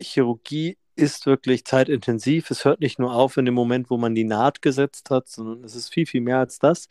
[0.00, 2.50] Chirurgie ist wirklich zeitintensiv.
[2.50, 5.64] Es hört nicht nur auf in dem Moment, wo man die Naht gesetzt hat, sondern
[5.64, 6.88] es ist viel, viel mehr als das.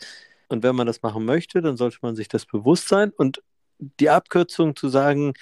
[0.50, 3.12] Und wenn man das machen möchte, dann sollte man sich das bewusst sein.
[3.12, 3.44] Und
[3.80, 5.34] die Abkürzung zu sagen,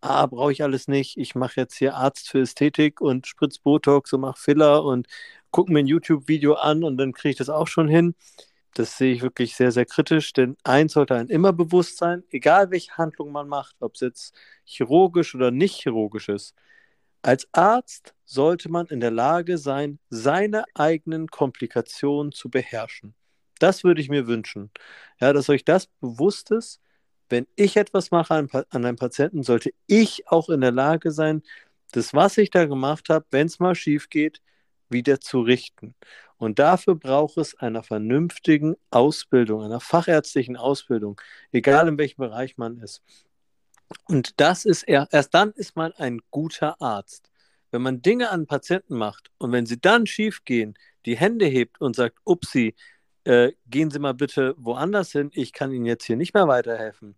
[0.00, 4.12] ah, brauche ich alles nicht, ich mache jetzt hier Arzt für Ästhetik und spritz Botox
[4.12, 5.06] und mache Filler und
[5.50, 8.14] gucke mir ein YouTube-Video an und dann kriege ich das auch schon hin
[8.74, 12.70] das sehe ich wirklich sehr, sehr kritisch, denn eins sollte einem immer bewusst sein, egal
[12.70, 14.34] welche Handlung man macht, ob es jetzt
[14.64, 16.54] chirurgisch oder nicht chirurgisch ist.
[17.22, 23.14] Als Arzt sollte man in der Lage sein, seine eigenen Komplikationen zu beherrschen.
[23.64, 24.70] Das würde ich mir wünschen.
[25.22, 26.82] Ja, dass euch das bewusst ist,
[27.30, 31.42] wenn ich etwas mache an, an einem Patienten, sollte ich auch in der Lage sein,
[31.92, 34.42] das, was ich da gemacht habe, wenn es mal schief geht,
[34.90, 35.94] wieder zu richten.
[36.36, 41.18] Und dafür braucht es einer vernünftigen Ausbildung, einer fachärztlichen Ausbildung,
[41.50, 43.02] egal in welchem Bereich man ist.
[44.04, 47.30] Und das ist erst dann ist man ein guter Arzt.
[47.70, 51.80] Wenn man Dinge an Patienten macht und wenn sie dann schief gehen, die Hände hebt
[51.80, 52.74] und sagt, upsi,
[53.24, 57.16] äh, gehen Sie mal bitte woanders hin, ich kann Ihnen jetzt hier nicht mehr weiterhelfen,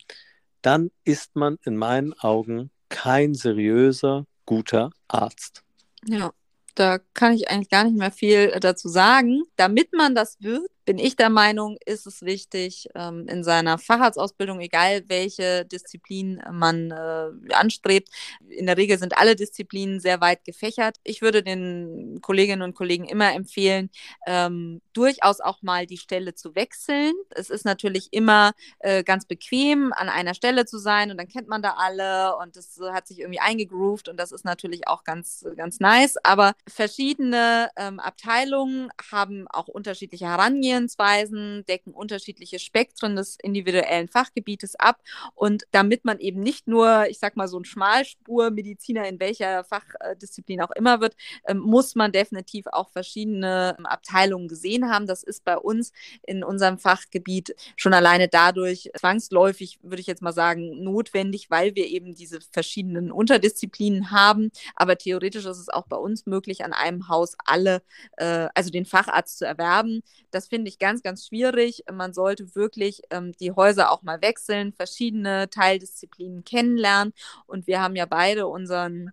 [0.63, 5.63] dann ist man in meinen Augen kein seriöser, guter Arzt.
[6.07, 6.33] Ja,
[6.75, 9.43] da kann ich eigentlich gar nicht mehr viel äh, dazu sagen.
[9.57, 14.61] Damit man das wird, bin ich der Meinung, ist es wichtig, ähm, in seiner Facharztausbildung,
[14.61, 18.09] egal welche Disziplin man äh, anstrebt,
[18.49, 20.99] in der Regel sind alle Disziplinen sehr weit gefächert.
[21.03, 23.91] Ich würde den Kolleginnen und Kollegen immer empfehlen,
[24.27, 27.13] ähm, durchaus auch mal die Stelle zu wechseln.
[27.31, 31.49] Es ist natürlich immer äh, ganz bequem, an einer Stelle zu sein und dann kennt
[31.49, 35.45] man da alle und das hat sich irgendwie eingegroovt und das ist natürlich auch ganz,
[35.57, 36.17] ganz nice.
[36.23, 44.77] Aber verschiedene ähm, Abteilungen haben auch unterschiedliche Herangehensweisen Herangehensweisen, decken unterschiedliche Spektren des individuellen Fachgebietes
[44.77, 45.01] ab.
[45.35, 50.61] Und damit man eben nicht nur, ich sag mal, so ein Schmalspur-Mediziner in welcher Fachdisziplin
[50.61, 51.17] auch immer wird,
[51.47, 55.07] ähm, muss man definitiv auch verschiedene Abteilungen gesehen haben.
[55.07, 55.93] Das ist bei uns
[56.27, 61.87] in unserem Fachgebiet schon alleine dadurch zwangsläufig, würde ich jetzt mal sagen, notwendig, weil wir
[61.87, 64.51] eben diese verschiedenen Unterdisziplinen haben.
[64.75, 67.83] Aber theoretisch ist es auch bei uns möglich, an einem Haus alle,
[68.17, 70.03] äh, also den Facharzt zu erwerben.
[70.31, 71.85] Das finde ich ganz, ganz schwierig.
[71.93, 77.13] Man sollte wirklich ähm, die Häuser auch mal wechseln, verschiedene Teildisziplinen kennenlernen.
[77.47, 79.11] Und wir haben ja beide unseren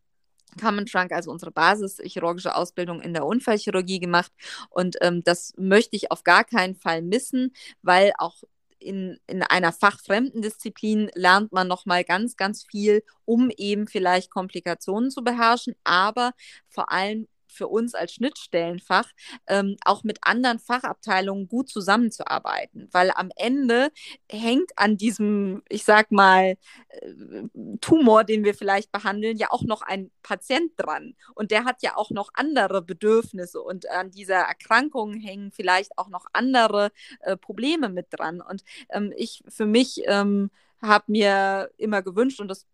[0.60, 4.32] Common Trunk, also unsere basischirurgische Ausbildung in der Unfallchirurgie gemacht.
[4.70, 8.44] Und ähm, das möchte ich auf gar keinen Fall missen, weil auch
[8.84, 15.10] in, in einer fachfremden Disziplin lernt man nochmal ganz, ganz viel, um eben vielleicht Komplikationen
[15.10, 16.34] zu beherrschen, aber
[16.68, 19.10] vor allem für uns als Schnittstellenfach
[19.48, 23.90] ähm, auch mit anderen Fachabteilungen gut zusammenzuarbeiten, weil am Ende
[24.30, 26.58] hängt an diesem, ich sag mal,
[26.90, 27.44] äh,
[27.82, 31.16] Tumor, den wir vielleicht behandeln, ja auch noch ein Patient dran.
[31.36, 33.62] Und der hat ja auch noch andere Bedürfnisse.
[33.62, 36.92] Und an dieser Erkrankung hängen vielleicht auch noch andere
[37.22, 38.42] äh, Probleme mit dran.
[38.42, 40.50] Und ähm, ich für mich ähm,
[40.82, 42.68] habe mir immer gewünscht und das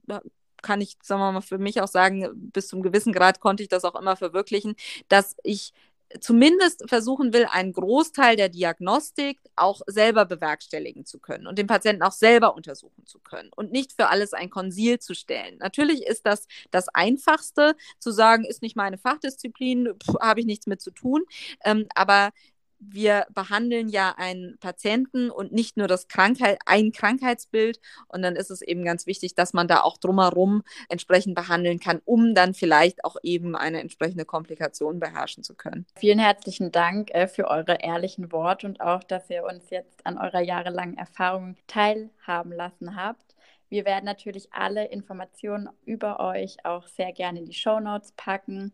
[0.62, 3.70] kann ich, sagen wir mal, für mich auch sagen, bis zum gewissen Grad konnte ich
[3.70, 4.76] das auch immer verwirklichen,
[5.08, 5.74] dass ich
[6.20, 12.02] zumindest versuchen will, einen Großteil der Diagnostik auch selber bewerkstelligen zu können und den Patienten
[12.02, 15.58] auch selber untersuchen zu können und nicht für alles ein Konsil zu stellen.
[15.60, 19.90] Natürlich ist das das Einfachste, zu sagen, ist nicht meine Fachdisziplin,
[20.20, 21.24] habe ich nichts mit zu tun,
[21.64, 22.32] ähm, aber
[22.80, 27.80] wir behandeln ja einen Patienten und nicht nur das Krankheit, ein Krankheitsbild.
[28.08, 32.02] Und dann ist es eben ganz wichtig, dass man da auch drumherum entsprechend behandeln kann,
[32.06, 35.86] um dann vielleicht auch eben eine entsprechende Komplikation beherrschen zu können.
[35.98, 40.18] Vielen herzlichen Dank äh, für eure ehrlichen Worte und auch, dass ihr uns jetzt an
[40.18, 43.36] eurer jahrelangen Erfahrung teilhaben lassen habt.
[43.70, 48.74] Wir werden natürlich alle Informationen über euch auch sehr gerne in die Show Notes packen.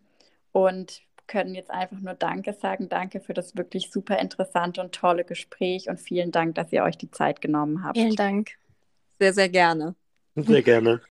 [0.53, 2.89] Und können jetzt einfach nur Danke sagen.
[2.89, 6.97] Danke für das wirklich super interessante und tolle Gespräch und vielen Dank, dass ihr euch
[6.97, 7.97] die Zeit genommen habt.
[7.97, 8.51] Vielen Dank.
[9.19, 9.95] Sehr, sehr gerne.
[10.35, 11.01] Sehr gerne.